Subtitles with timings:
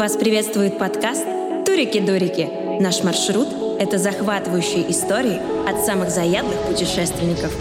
[0.00, 1.26] Вас приветствует подкаст
[1.66, 2.80] «Турики-дурики».
[2.80, 5.38] Наш маршрут– это захватывающие истории
[5.68, 7.54] от самых заядлых путешественников.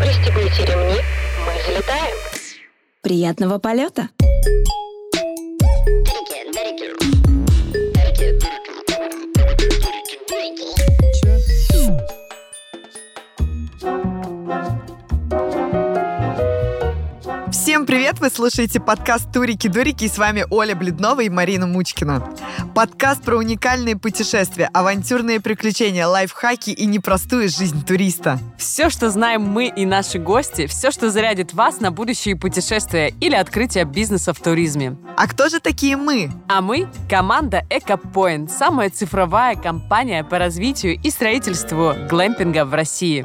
[0.00, 0.96] Пристегните ремни,
[1.44, 2.16] мы взлетаем.
[3.02, 4.08] Приятного полета!
[4.18, 4.77] Всем
[17.88, 18.20] привет!
[18.20, 22.22] Вы слушаете подкаст «Турики-дурики» и с вами Оля Бледнова и Марина Мучкина.
[22.74, 28.40] Подкаст про уникальные путешествия, авантюрные приключения, лайфхаки и непростую жизнь туриста.
[28.58, 33.34] Все, что знаем мы и наши гости, все, что зарядит вас на будущие путешествия или
[33.34, 34.98] открытие бизнеса в туризме.
[35.16, 36.30] А кто же такие мы?
[36.46, 43.24] А мы– команда EcoPoint, самая цифровая компания по развитию и строительству глэмпинга в России.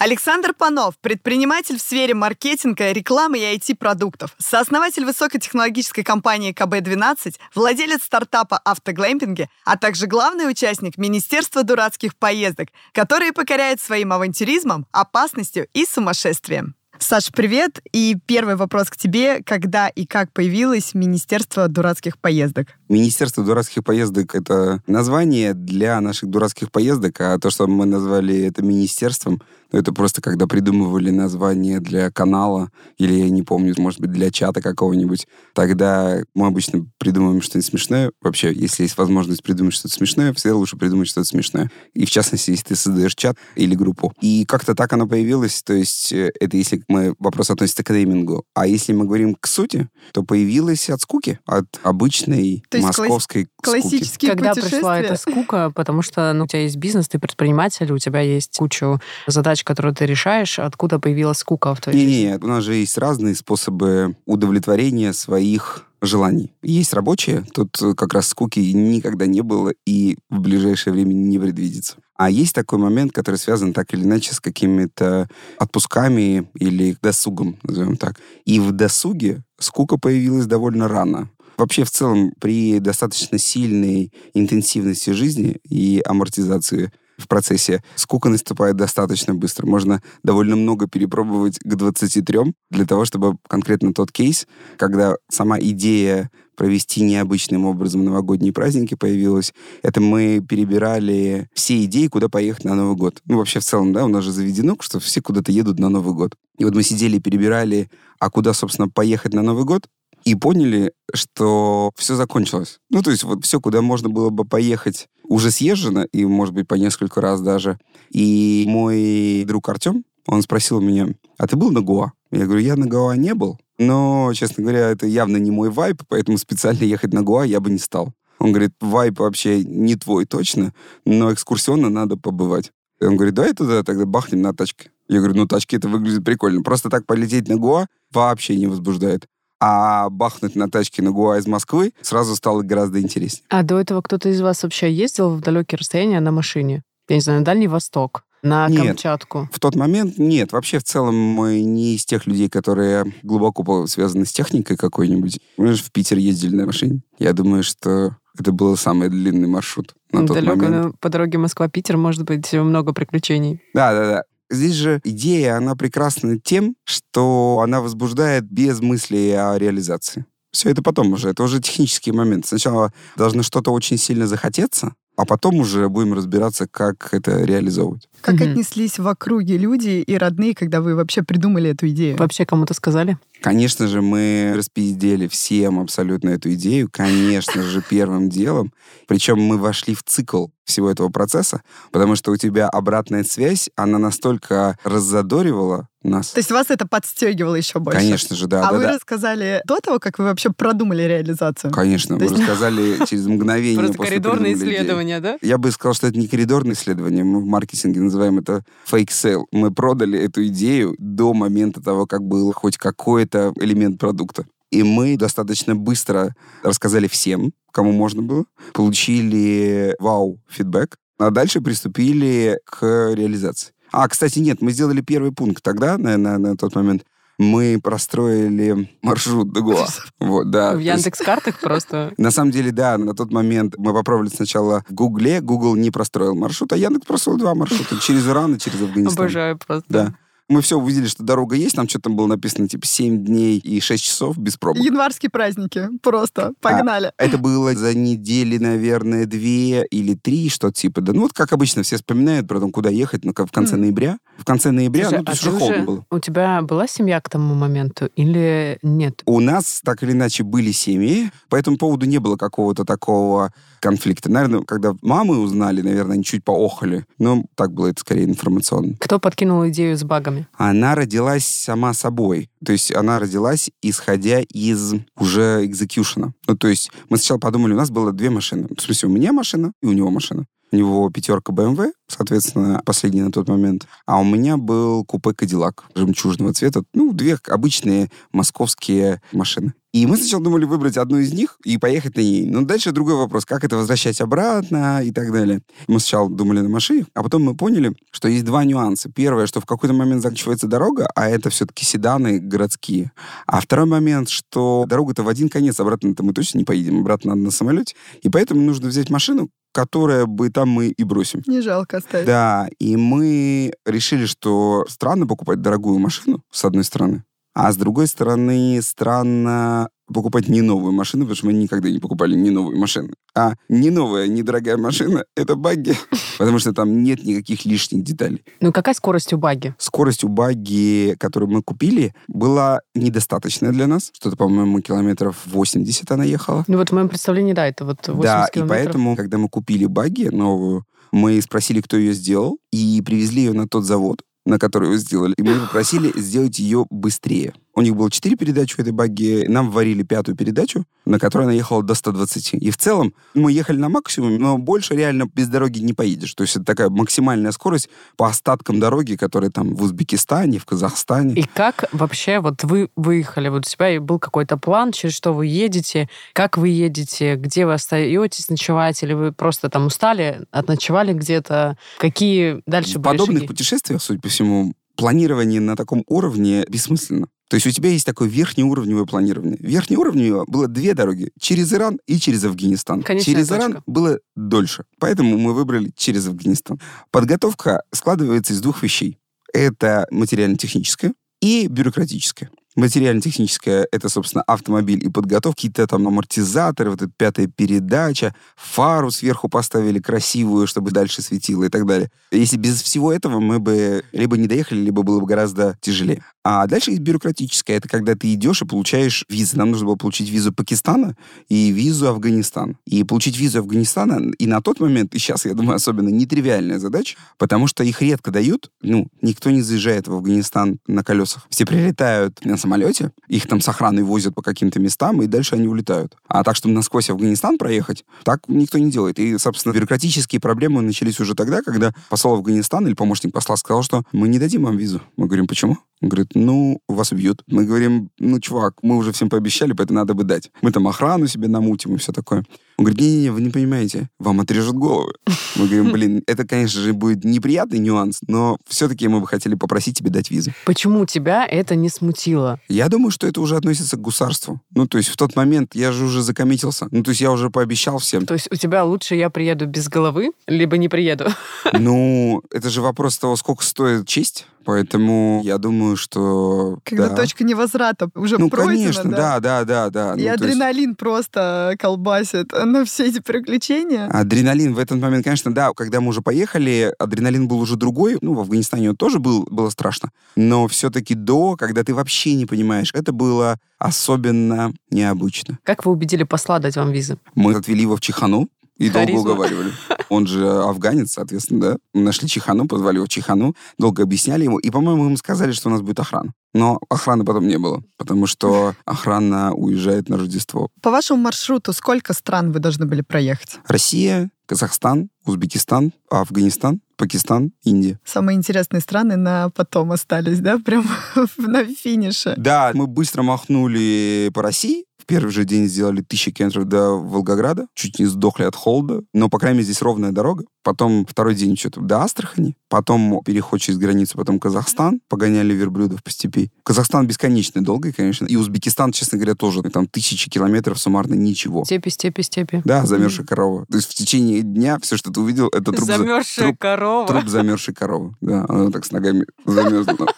[0.00, 8.56] Александр Панов, предприниматель в сфере маркетинга, рекламы и IT-продуктов, сооснователь высокотехнологической компании КБ-12, владелец стартапа
[8.64, 16.76] «Автоглэмпинги», а также главный участник Министерства дурацких поездок, которые покоряют своим авантюризмом, опасностью и сумасшествием.
[16.98, 17.80] Саш, привет.
[17.92, 19.42] И первый вопрос к тебе.
[19.42, 22.68] Когда и как появилось Министерство дурацких поездок?
[22.88, 28.62] Министерство дурацких поездок— это название для наших дурацких поездок, а то, что мы назвали это
[28.62, 34.30] министерством, это просто когда придумывали название для канала, или, я не помню, может быть, для
[34.30, 38.10] чата какого-нибудь, тогда мы обычно придумываем что-нибудь смешное.
[38.20, 41.70] Вообще, если есть возможность придумать что-то смешное, всегда лучше придумать что-то смешное.
[41.94, 44.12] И, в частности, если ты создаешь чат или группу.
[44.20, 48.44] И как-то так оно появилось, то есть э, это если мы, вопрос относится к неймингу.
[48.54, 53.48] А если мы говорим к сути, то появилось от скуки, от обычной То есть московской
[53.62, 53.80] скуки.
[53.80, 57.98] Классические Когда пришла эта скука, потому что ну, у тебя есть бизнес, ты предприниматель, у
[57.98, 62.12] тебя есть кучу задач, которые ты решаешь, откуда появилась скука в твоей жизни?
[62.12, 66.52] Не-не, у нас же есть разные способы удовлетворения своих желаний.
[66.62, 71.96] Есть рабочие, тут как раз скуки никогда не было и в ближайшее время не предвидится.
[72.16, 77.96] А есть такой момент, который связан так или иначе с какими-то отпусками или досугом, назовем
[77.96, 78.20] так.
[78.44, 81.30] И в досуге скука появилась довольно рано.
[81.56, 86.90] Вообще, в целом, при достаточно сильной интенсивности жизни и амортизации
[87.20, 89.66] в процессе скука наступает достаточно быстро.
[89.66, 96.30] Можно довольно много перепробовать к 23 для того, чтобы конкретно тот кейс, когда сама идея
[96.60, 102.96] провести необычным образом новогодние праздники появилась, это мы перебирали все идеи, куда поехать на Новый
[102.96, 103.22] год.
[103.24, 106.12] Ну, вообще, в целом, да, у нас же заведено, что все куда-то едут на Новый
[106.12, 106.34] год.
[106.58, 107.88] И вот мы сидели и перебирали,
[108.18, 109.88] а куда, собственно, поехать на Новый год,
[110.24, 112.78] и поняли, что все закончилось.
[112.90, 116.68] Ну, то есть вот все, куда можно было бы поехать, уже съезжено, и, может быть,
[116.68, 117.78] по несколько раз даже.
[118.10, 121.08] И мой друг Артем, он спросил меня,
[121.38, 122.12] а ты был на Гоа?
[122.30, 126.02] Я говорю, я на Гоа не был, но, честно говоря, это явно не мой вайп,
[126.08, 128.12] поэтому специально ехать на Гоа я бы не стал.
[128.38, 130.72] Он говорит, вайп вообще не твой точно,
[131.04, 132.72] но экскурсионно надо побывать.
[133.00, 134.90] Он говорит, давай туда тогда бахнем на тачке.
[135.08, 136.62] Я говорю, ну тачки это выглядит прикольно.
[136.62, 139.26] Просто так полететь на Гоа вообще не возбуждает.
[139.60, 143.44] А бахнуть на тачке на Гоа из Москвы сразу стало гораздо интереснее.
[143.50, 146.82] А до этого кто-то из вас вообще ездил в далекие расстояния на машине?
[147.08, 148.86] Я не знаю, на Дальний Восток, на Нет.
[148.86, 149.48] Камчатку?
[149.52, 150.52] В тот момент нет.
[150.52, 155.38] Вообще, в целом, мы не из тех людей, которые глубоко связаны с техникой какой-нибудь.
[155.58, 157.02] Мы же в Питер ездили на машине.
[157.18, 160.84] Я думаю, что это был самый длинный маршрут на тот Далеко момент.
[160.86, 163.60] на- по дороге Москва-Питер может быть много приключений.
[163.74, 164.22] Да, да, да.
[164.50, 170.26] Здесь же идея, она прекрасна тем, что она возбуждает без мысли о реализации.
[170.52, 172.46] Все это потом уже, это уже технический момент.
[172.46, 178.08] Сначала должно что-то очень сильно захотеться, а потом уже будем разбираться, как это реализовывать.
[178.22, 178.52] Как Мгм.
[178.52, 182.16] отнеслись в округе люди и родные, когда вы вообще придумали эту идею?
[182.16, 183.18] Вообще кому-то сказали?
[183.42, 188.72] Конечно же, мы распиздели всем абсолютно эту идею, конечно же, первым делом.
[189.06, 191.60] Причем мы вошли в цикл всего этого процесса,
[191.92, 196.30] потому что у тебя обратная связь, она настолько раззадоривала нас.
[196.30, 197.98] То есть вас это подстегивало еще больше?
[198.00, 198.68] Конечно же, да.
[198.68, 198.92] а да, вы да.
[198.94, 201.70] рассказали до того, как вы вообще продумали реализацию?
[201.72, 204.82] Конечно, То мы есть- рассказали через мгновение Просто после коридорные придумали идею.
[204.82, 205.38] исследования, да?
[205.42, 209.44] Я бы сказал, что это не коридорное исследование, мы в маркетинге называем это fake sale.
[209.52, 214.46] Мы продали эту идею до момента того, как был хоть какой-то элемент продукта.
[214.70, 223.12] И мы достаточно быстро рассказали всем, кому можно было, получили вау-фидбэк, а дальше приступили к
[223.14, 223.72] реализации.
[223.92, 227.04] А, кстати, нет, мы сделали первый пункт тогда, на, на- на тот момент.
[227.38, 229.86] Мы простроили маршрут до Гоа.
[230.20, 230.74] Вот, да.
[230.74, 232.12] В Яндекс-картах просто.
[232.18, 236.34] на самом деле, да, на тот момент мы попробовали сначала в Гугле, Google не простроил
[236.34, 239.24] маршрут, а Яндекс простроил два маршрута через Иран и через Афганистан.
[239.24, 239.86] Обожаю просто.
[239.88, 240.14] Да.
[240.50, 243.78] Мы все увидели, что дорога есть, там что-то там было написано, типа, 7 дней и
[243.80, 244.82] 6 часов без пробок.
[244.82, 245.88] Январские праздники.
[246.02, 246.54] Просто.
[246.60, 247.12] Погнали.
[247.18, 251.84] Это было за недели, наверное, две или три, что типа, да, ну вот как обычно
[251.84, 253.82] все вспоминают про том, куда ехать, ну, как в конце Мгм.
[253.82, 254.18] ноября.
[254.38, 256.04] В конце ноября, Слушай, ну, то а есть ты уже уже- холодно было.
[256.10, 259.22] У тебя была семья к тому моменту или нет?
[259.26, 264.30] У нас так или иначе были семьи, по этому поводу не было какого-то такого конфликта.
[264.30, 267.06] Наверное, когда мамы узнали, наверное, они чуть поохали.
[267.18, 268.94] Но так было это скорее информационно.
[268.98, 270.39] Кто подкинул идею с багами?
[270.54, 272.50] Она родилась сама собой.
[272.64, 276.32] То есть она родилась, исходя из уже экзекьюшена.
[276.46, 278.68] Ну, то есть мы сначала подумали, у нас было две машины.
[278.76, 280.46] В смысле, у меня машина и у него машина.
[280.72, 283.86] У него пятерка BMW, соответственно, последний на тот момент.
[284.06, 286.82] А у меня был купе Кадиллак жемчужного цвета.
[286.94, 289.74] Ну, две обычные московские машины.
[289.92, 292.46] И мы сначала думали выбрать одну из них и поехать на ней.
[292.46, 295.62] Но дальше другой вопрос, как это возвращать обратно и так далее.
[295.88, 299.10] Мы сначала думали на машине, а потом мы поняли, что есть два нюанса.
[299.10, 303.10] Первое, что в какой-то момент заканчивается дорога, а это все-таки седаны городские.
[303.46, 307.42] А второй момент, что дорога-то в один конец, обратно-то мы точно не поедем, обратно надо
[307.46, 307.96] на самолете.
[308.22, 311.42] И поэтому нужно взять машину, которая бы там мы и бросим.
[311.46, 312.26] Не жалко оставить.
[312.26, 317.24] Да, и мы решили, что странно покупать дорогую машину, с одной стороны,
[317.54, 322.34] а с другой стороны, странно покупать не новую машину, потому что мы никогда не покупали
[322.34, 323.14] не новые машины.
[323.34, 325.94] А не новая, недорогая машина— это багги,
[326.38, 328.42] потому что там нет никаких лишних деталей.
[328.60, 329.74] Ну, какая скорость у баги?
[329.78, 334.10] Скорость у багги, которую мы купили, была недостаточная для нас.
[334.12, 336.64] Что-то, по-моему, километров 80 она ехала.
[336.66, 338.68] Ну, вот в моем представлении, да, это вот 80 Да, и километров.
[338.84, 343.68] поэтому, когда мы купили багги новую, мы спросили, кто ее сделал, и привезли ее на
[343.68, 345.34] тот завод, на который ее сделали.
[345.36, 347.54] И мы попросили сделать ее быстрее.
[347.74, 351.52] У них было 4 передачи у этой багги, нам варили пятую передачу, на которой она
[351.52, 352.54] ехала до 120.
[352.54, 356.34] И в целом мы ехали на максимуме, но больше реально без дороги не поедешь.
[356.34, 361.34] То есть это такая максимальная скорость по остаткам дороги, которые там в Узбекистане, в Казахстане.
[361.34, 363.48] И как вообще вот вы выехали?
[363.48, 367.74] Вот у тебя был какой-то план, через что вы едете, как вы едете, где вы
[367.74, 371.76] остаетесь ночевать, или вы просто там устали, отночевали где-то?
[371.98, 373.46] Какие дальше в были подобных шаги?
[373.46, 377.26] путешествиях, судя по всему, планирование на таком уровне бессмысленно.
[377.48, 379.56] То есть у тебя есть такое верхнеуровневое планирование.
[379.58, 381.30] Верхнеуровневое было две дороги.
[381.40, 383.02] Через Иран и через Афганистан.
[383.02, 383.64] Конечная через точка.
[383.64, 384.84] Иран было дольше.
[385.00, 386.78] Поэтому мы выбрали через Афганистан.
[387.10, 389.18] Подготовка складывается из двух вещей.
[389.52, 392.50] Это материально-техническая и бюрократическая.
[392.76, 399.48] Материально-техническая— это, собственно, автомобиль и подготовка, какие-то там амортизаторы, вот эта пятая передача, фару сверху
[399.48, 402.10] поставили красивую, чтобы дальше светило и так далее.
[402.30, 406.22] Если без всего этого мы бы либо не доехали, либо было бы гораздо тяжелее.
[406.42, 407.76] А дальше есть бюрократическая.
[407.76, 409.58] Это когда ты идешь и получаешь визы.
[409.58, 411.14] Нам нужно было получить визу Пакистана
[411.48, 412.76] и визу Афганистана.
[412.86, 417.18] И получить визу Афганистана и на тот момент, и сейчас, я думаю, особенно нетривиальная задача,
[417.36, 418.70] потому что их редко дают.
[418.80, 421.46] Ну, никто не заезжает в Афганистан на колесах.
[421.50, 426.16] Все прилетают самолете, их там с охраной возят по каким-то местам, и дальше они улетают.
[426.28, 429.18] А так, чтобы насквозь Афганистан проехать, так никто не делает.
[429.18, 434.04] И, собственно, бюрократические проблемы начались уже тогда, когда посол Афганистана или помощник посла сказал, что
[434.12, 435.02] мы не дадим вам визу.
[435.16, 435.78] Мы говорим, почему?
[436.02, 437.42] Он говорит, ну, вас убьют.
[437.46, 440.50] Мы говорим, ну, чувак, мы уже всем пообещали, поэтому надо бы дать.
[440.62, 442.44] Мы там охрану себе намутим и все такое.
[442.78, 445.12] Он говорит, не-не-не, вы не понимаете, вам отрежут головы.
[445.56, 449.98] Мы говорим, блин, это, конечно же, будет неприятный нюанс, но все-таки мы бы хотели попросить
[449.98, 450.52] тебе дать визу.
[450.64, 452.58] Почему тебя это не смутило?
[452.68, 454.62] Я думаю, что это уже относится к гусарству.
[454.74, 456.88] Ну, то есть в тот момент я же уже закоммитился.
[456.90, 458.24] Ну, то есть я уже пообещал всем.
[458.24, 461.26] То есть у тебя лучше я приеду без головы, либо не приеду?
[461.74, 464.46] Ну, это же вопрос того, сколько стоит честь.
[464.64, 466.78] Поэтому я думаю, что...
[466.84, 467.16] Когда да.
[467.16, 470.14] точка невозврата уже Ну, пройдена, конечно, да, да, да, да.
[470.14, 474.06] И Ну, то есть адреналин просто колбасит на все эти приключения.
[474.08, 478.18] Адреналин в этот момент, конечно, да, когда мы уже поехали, адреналин был уже другой.
[478.20, 480.10] Ну, в Афганистане он тоже был, было страшно.
[480.36, 485.58] Но все-таки до, когда ты вообще не понимаешь, это было особенно необычно.
[485.62, 487.16] Как вы убедили посла дать вам визы?
[487.34, 488.48] Мы отвели его в Чихану
[488.80, 489.72] и долго уговаривали.
[490.08, 491.76] Он же афганец, соответственно, да.
[491.92, 494.58] Нашли Чихану, позвали его в Чихану, долго объясняли ему.
[494.58, 496.32] И, по-моему, ему сказали, что у нас будет охрана.
[496.54, 500.68] Но охраны потом не было, потому что охрана уезжает на Рождество.
[500.82, 503.60] По вашему маршруту сколько стран вы должны были проехать?
[503.68, 508.00] Россия, Казахстан, Узбекистан, Афганистан, Пакистан, Индия.
[508.04, 510.58] Самые интересные страны на потом остались, да?
[510.58, 510.86] Прям
[511.36, 512.34] на финише.
[512.36, 517.98] Да, мы быстро махнули по России, первый же день сделали тысячи километров до Волгограда, чуть
[517.98, 520.44] не сдохли от холода, но, по крайней мере, здесь ровная дорога.
[520.62, 526.10] Потом второй день что-то до Астрахани, потом переход через границу, потом Казахстан, погоняли верблюдов по
[526.10, 526.50] степи.
[526.64, 529.62] Казахстан бесконечно долгий, конечно, и Узбекистан, честно говоря, тоже.
[529.62, 531.64] Там тысячи километров суммарно ничего.
[531.64, 532.60] Степи, степи, степи.
[532.64, 533.64] Да, замерзшая корова.
[533.70, 537.06] То есть в течение дня все, что ты увидел, это труп, за- Замерзшая труп, корова.
[537.08, 538.14] труп замерзшей коровы.
[538.20, 540.08] Да, она так с ногами замерзла.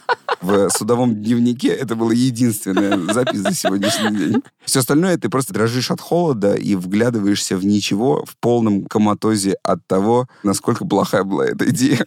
[0.41, 4.43] В судовом дневнике это была единственная запись за сегодняшний день.
[4.65, 9.87] Все остальное ты просто дрожишь от холода и вглядываешься в ничего в полном коматозе от
[9.87, 12.07] того, насколько плохая была эта идея.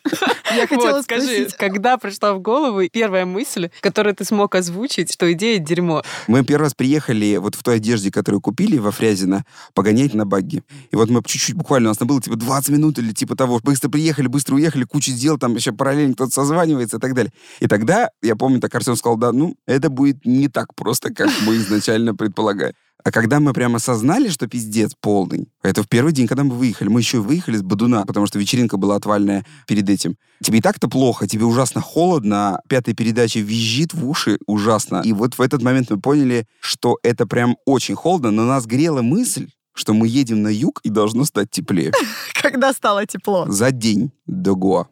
[0.55, 5.59] Я хотела спросить, когда пришла в голову первая мысль, которую ты смог озвучить, что идея
[5.59, 6.03] дерьмо?
[6.27, 10.63] Мы первый раз приехали вот в той одежде, которую купили во Фрязино, погонять на багги.
[10.91, 13.59] И вот мы чуть-чуть, буквально, у нас там было типа 20 минут или типа того.
[13.63, 17.31] Быстро приехали, быстро уехали, куча дел, там еще параллельно кто-то созванивается и так далее.
[17.59, 21.29] И тогда, я помню, так Артем сказал, да, ну, это будет не так просто, как
[21.45, 22.73] мы изначально предполагали.
[23.03, 26.87] А когда мы прямо осознали, что пиздец полный, это в первый день, когда мы выехали,
[26.87, 30.17] мы еще и выехали с Бадуна, потому что вечеринка была отвальная перед этим.
[30.43, 35.01] Тебе и так-то плохо, тебе ужасно холодно, пятая передача визжит в уши ужасно.
[35.05, 39.01] И вот в этот момент мы поняли, что это прям очень холодно, но нас грела
[39.01, 41.91] мысль, что мы едем на юг и должно стать теплее.
[42.41, 43.45] когда стало тепло?
[43.47, 44.87] За день до Гоа.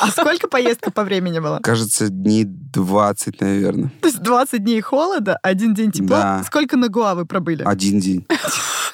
[0.00, 1.60] А сколько поездка по времени была?
[1.60, 3.92] Кажется, дней 20, наверное.
[4.00, 6.22] То есть 20 дней холода, один день тепла.
[6.38, 6.44] Да.
[6.44, 7.62] Сколько на Гоа вы пробыли?
[7.64, 8.26] Один день.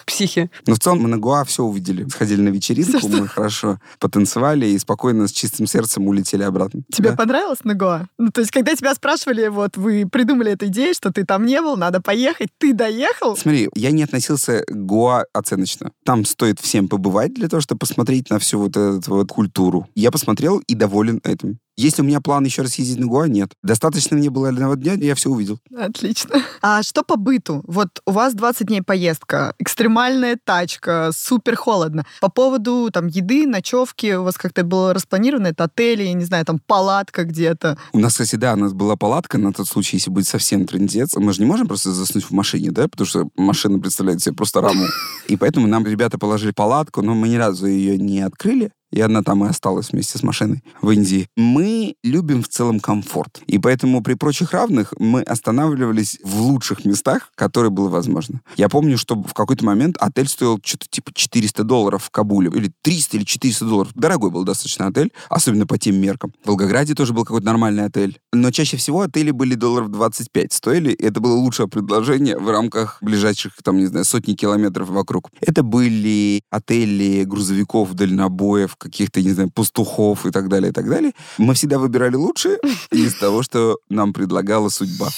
[0.06, 0.50] Психи.
[0.66, 2.06] Но в целом мы на Гоа все увидели.
[2.08, 6.82] Сходили на вечеринку, мы хорошо потанцевали и спокойно с чистым сердцем улетели обратно.
[6.92, 7.16] Тебе Да.
[7.16, 8.06] понравилось на Гоа?
[8.18, 11.60] Ну, то есть, когда тебя спрашивали, вот, вы придумали эту идею, что ты там не
[11.60, 13.36] был, надо поехать, ты доехал?
[13.36, 15.90] Смотри, я не относился к Гоа оценочно.
[16.04, 19.88] Там стоит всем побывать для того, чтобы посмотреть на всю вот эту вот культуру.
[19.94, 21.58] Я посмотрел и доволен этим.
[21.76, 23.26] Есть у меня план еще раз ездить на Гоа?
[23.26, 23.52] Нет.
[23.62, 25.58] Достаточно мне было одного дня, я все увидел.
[25.76, 26.42] Отлично.
[26.62, 27.62] А что по быту?
[27.66, 32.06] Вот у вас 20 дней поездка, экстремальная тачка, супер холодно.
[32.22, 36.46] По поводу там еды, ночевки, у вас как-то было распланировано, это отели, я не знаю,
[36.46, 37.76] там палатка где-то.
[37.92, 41.14] У нас, кстати, да, у нас была палатка на тот случай, если будет совсем трындец.
[41.16, 44.62] Мы же не можем просто заснуть в машине, да, потому что машина представляет себе просто
[44.62, 44.86] раму.
[45.28, 48.70] И поэтому нам ребята положили палатку, но мы ни разу ее не открыли.
[48.94, 51.28] И она там и осталась вместе с машиной в Индии.
[51.36, 53.42] Мы любим в целом комфорт.
[53.48, 58.40] И поэтому при прочих равных мы останавливались в лучших местах, которые было возможно.
[58.56, 62.52] Я помню, что в какой-то момент отель стоил что-то типа 400 долларов в Кабуле.
[62.54, 63.92] Или 300 или 400 долларов.
[63.96, 66.32] Дорогой был достаточно отель, особенно по тем меркам.
[66.44, 68.20] В Волгограде тоже был какой-то нормальный отель.
[68.32, 70.92] Но чаще всего отели были долларов 25 стоили.
[70.92, 75.30] И это было лучшее предложение в рамках ближайших, там, не знаю, сотни километров вокруг.
[75.40, 81.12] Это были отели грузовиков, дальнобоев, каких-то, не знаю, пастухов и так далее, и так далее.
[81.38, 82.58] Мы всегда выбирали лучшее
[82.90, 85.08] из того, что нам предлагала судьба.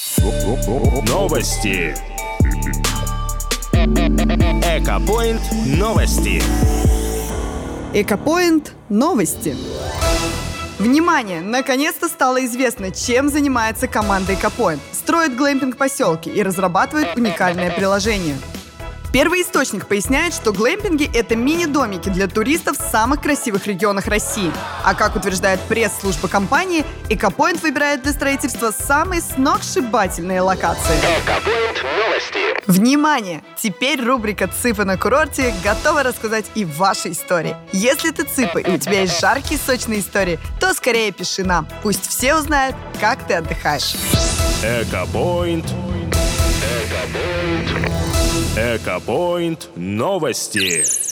[1.08, 1.94] Новости.
[4.78, 5.42] Экопоинт
[5.78, 6.42] новости.
[7.92, 9.56] Экопоинт новости.
[10.78, 11.40] Внимание!
[11.40, 14.82] Наконец-то стало известно, чем занимается команда Экопоинт.
[14.92, 18.36] Строит глэмпинг поселки и разрабатывает уникальное приложение.
[19.16, 24.52] Первый источник поясняет, что глэмпинги— это мини-домики для туристов в самых красивых регионах России.
[24.84, 30.98] А как утверждает пресс-служба компании, Экопоинт выбирает для строительства самые сногсшибательные локации.
[30.98, 32.70] Экопоинт новости.
[32.70, 33.42] Внимание!
[33.56, 37.56] Теперь рубрика «Цыпы на курорте» готова рассказать и ваши истории.
[37.72, 41.66] Если ты цыпа и у тебя есть жаркие сочные истории, то скорее пиши нам.
[41.82, 43.94] Пусть все узнают, как ты отдыхаешь.
[44.62, 45.64] Экопоинт.
[46.84, 47.95] Экопоинт.
[48.56, 51.05] Экопоинт новости.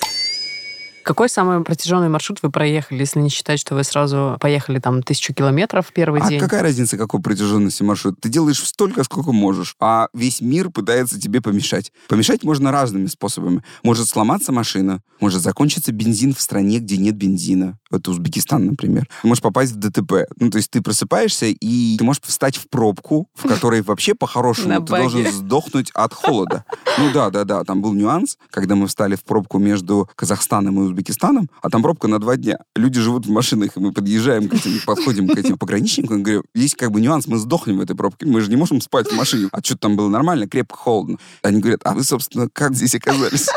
[1.04, 5.34] Какой самый протяженный маршрут вы проехали, если не считать, что вы сразу поехали там тысячу
[5.34, 6.40] километров в первый А день?
[6.40, 8.18] какая разница, какой протяженности маршрут?
[8.20, 11.92] Ты делаешь столько, сколько можешь, а весь мир пытается тебе помешать.
[12.08, 13.62] Помешать можно разными способами.
[13.82, 17.78] Может сломаться машина, может закончиться бензин в стране, где нет бензина.
[17.90, 19.06] Это Узбекистан, например.
[19.22, 20.26] Ты можешь попасть в ДТП.
[20.38, 24.80] Ну, то есть ты просыпаешься, и ты можешь встать в пробку, в которой вообще по-хорошему
[24.84, 26.64] ты должен сдохнуть от холода.
[26.98, 27.62] Ну да, да, да.
[27.64, 32.08] Там был нюанс, когда мы встали в пробку между Казахстаном и Узбекистаном, а там пробка
[32.08, 32.58] на два дня.
[32.76, 36.44] Люди живут в машинах, и мы подъезжаем к этим, подходим к этим пограничникам, и говорю,
[36.54, 39.16] есть как бы нюанс, мы сдохнем в этой пробке, мы же не можем спать в
[39.16, 39.48] машине.
[39.52, 41.18] А что там было нормально, крепко, холодно.
[41.42, 43.48] Они говорят, а вы, собственно, как здесь оказались?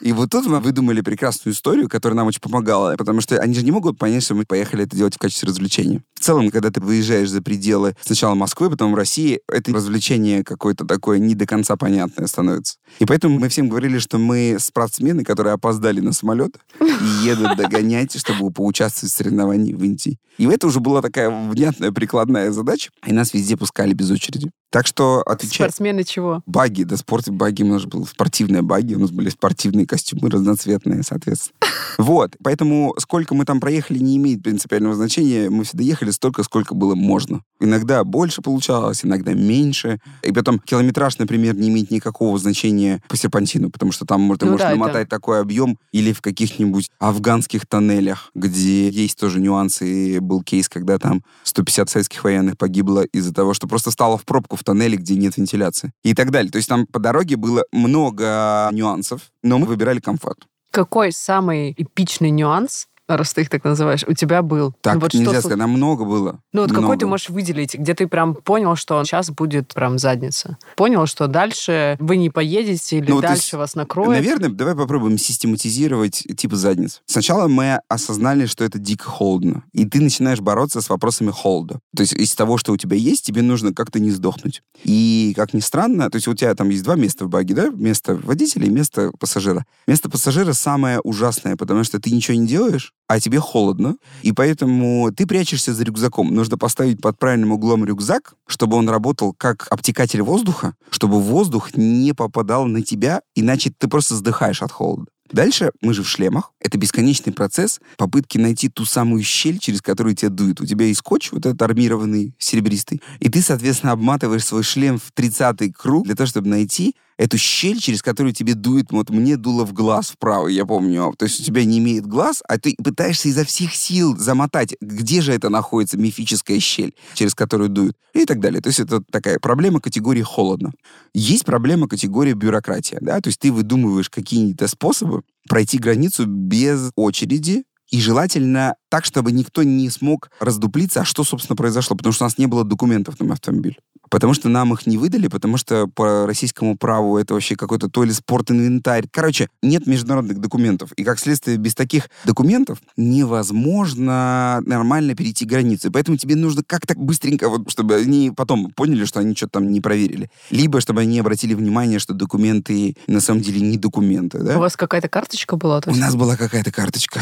[0.00, 3.64] И вот тут мы выдумали прекрасную историю, которая нам очень помогала, потому что они же
[3.64, 6.02] не могут понять, что мы поехали это делать в качестве развлечения.
[6.14, 11.18] В целом, когда ты выезжаешь за пределы сначала Москвы, потом России, это развлечение какое-то такое
[11.18, 12.76] не до конца понятное становится.
[12.98, 18.16] И поэтому мы всем говорили, что мы спортсмены, которые опоздали на самолет и едут догонять,
[18.18, 20.18] чтобы поучаствовать в соревновании в Индии.
[20.38, 24.50] И это уже была такая внятная прикладная задача, и нас везде пускали без очереди.
[24.74, 25.68] Так что отвечая...
[25.68, 26.42] Спортсмены чего?
[26.46, 31.04] Баги, да, спорт, баги, у нас было спортивные баги, у нас были спортивные костюмы разноцветные,
[31.04, 31.54] соответственно.
[31.96, 35.48] Вот, поэтому сколько мы там проехали, не имеет принципиального значения.
[35.48, 37.42] Мы всегда ехали столько, сколько было можно.
[37.60, 40.00] Иногда больше получалось, иногда меньше.
[40.24, 44.52] И потом километраж, например, не имеет никакого значения по серпантину, потому что там ты Ну
[44.52, 49.86] можешь да, это- намотать такой объем или в каких-нибудь афганских тоннелях, где есть тоже нюансы.
[49.86, 54.24] И был кейс, когда там 150 советских военных погибло из-за того, что просто стало в
[54.24, 55.92] пробку в тоннеле, где нет вентиляции.
[56.02, 56.50] И так далее.
[56.50, 60.38] То есть там по дороге было много нюансов, но мы выбирали комфорт.
[60.70, 64.74] Какой самый эпичный нюанс, раз ты их так называешь, у тебя был?
[64.80, 66.40] Так Ну вот что нельзя сл- сказать, нам много было.
[66.52, 66.98] Ну вот какой Много.
[67.00, 70.56] ты можешь выделить, где ты прям понял, что сейчас будет прям задница?
[70.76, 74.10] Понял, что дальше вы не поедете или Ну, дальше есть, вас накроет?
[74.10, 77.02] Наверное, давай попробуем систематизировать типа задниц.
[77.06, 79.64] Сначала мы осознали, что это дико холодно.
[79.72, 81.80] И ты начинаешь бороться с вопросами холода.
[81.96, 84.62] То есть из того, что у тебя есть, тебе нужно как-то не сдохнуть.
[84.84, 87.68] И, как ни странно, то есть у тебя там есть два места в баге, да?
[87.68, 89.64] Место водителя и место пассажира.
[89.86, 95.12] Место пассажира самое ужасное, потому что ты ничего не делаешь, а тебе холодно, и поэтому
[95.12, 96.34] ты прячешься за рюкзаком.
[96.34, 102.12] Нужно поставить под правильным углом рюкзак, чтобы он работал как обтекатель воздуха, чтобы воздух не
[102.14, 105.06] попадал на тебя, иначе ты просто вздыхаешь от холода.
[105.34, 106.52] Дальше мы же в шлемах.
[106.60, 110.60] Это бесконечный процесс попытки найти ту самую щель, через которую тебя дует.
[110.60, 115.12] У тебя есть скотч, вот этот армированный, серебристый, и ты, соответственно, обматываешь свой шлем в
[115.12, 119.64] 30-й круг для того, чтобы найти эту щель, через которую тебе дует, вот мне дуло
[119.64, 121.14] в глаз вправо, я помню.
[121.18, 125.20] То есть у тебя не имеет глаз, а ты пытаешься изо всех сил замотать, где
[125.20, 128.60] же это находится мифическая щель, через которую дует, и так далее.
[128.60, 130.72] То есть это такая проблема категории холодно.
[131.12, 137.64] Есть проблема категории бюрократия, да, то есть ты выдумываешь какие-то способы пройти границу без очереди,
[137.90, 142.26] и желательно так, чтобы никто не смог раздуплиться, а что, собственно, произошло, потому что у
[142.26, 143.78] нас не было документов на автомобиль.
[144.14, 148.04] Потому что нам их не выдали, потому что по российскому праву это вообще какой-то то
[148.04, 149.08] ли спорт-инвентарь.
[149.10, 150.92] Короче, нет международных документов.
[150.92, 155.88] И как следствие, без таких документов невозможно нормально перейти границу.
[155.88, 159.72] И поэтому тебе нужно как-то быстренько, вот, чтобы они потом поняли, что они что-то там
[159.72, 160.30] не проверили.
[160.48, 164.38] Либо чтобы они обратили внимание, что документы на самом деле не документы.
[164.38, 164.58] Да?
[164.58, 165.82] У вас какая-то карточка была?
[165.86, 167.20] У нас была какая-то карточка.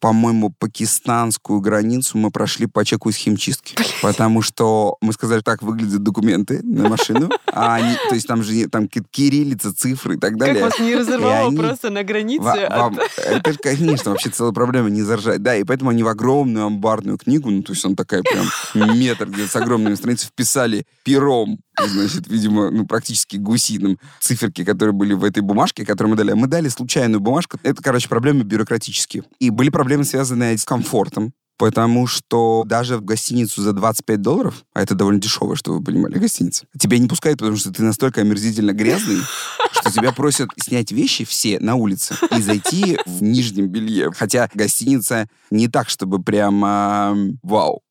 [0.00, 3.76] По-моему, пакистанскую границу мы прошли по чеку из химчистки.
[4.02, 7.30] Потому что мы сказали, так выглядят документы на машину.
[7.46, 10.64] А они, то есть там же там ки- кириллица, цифры и так Как далее.
[10.64, 12.42] вас не разорвало они- просто на границе?
[12.42, 15.42] Ва- от- вам- это, конечно, вообще целая проблема не заржать.
[15.42, 18.46] Да, и поэтому они в огромную амбарную книгу, ну, то есть он такая прям
[18.98, 25.14] метр где-то с огромными страницами, вписали пером, значит, видимо, ну, практически гусиным циферки, которые были
[25.14, 26.30] в этой бумажке, которую мы дали.
[26.32, 27.58] А Мы дали случайную бумажку.
[27.62, 29.24] Это, короче, проблемы бюрократические.
[29.38, 31.32] И были проблемы, связанные с комфортом.
[31.58, 36.18] Потому что даже в гостиницу за 25 долларов, а это довольно дешево, чтобы вы понимали,
[36.18, 39.18] гостиница, тебя не пускают, потому что ты настолько омерзительно грязный,
[39.72, 44.10] что тебя просят снять вещи все на улице и зайти в нижнем белье.
[44.12, 47.82] Хотя гостиница не так, чтобы прямо вау.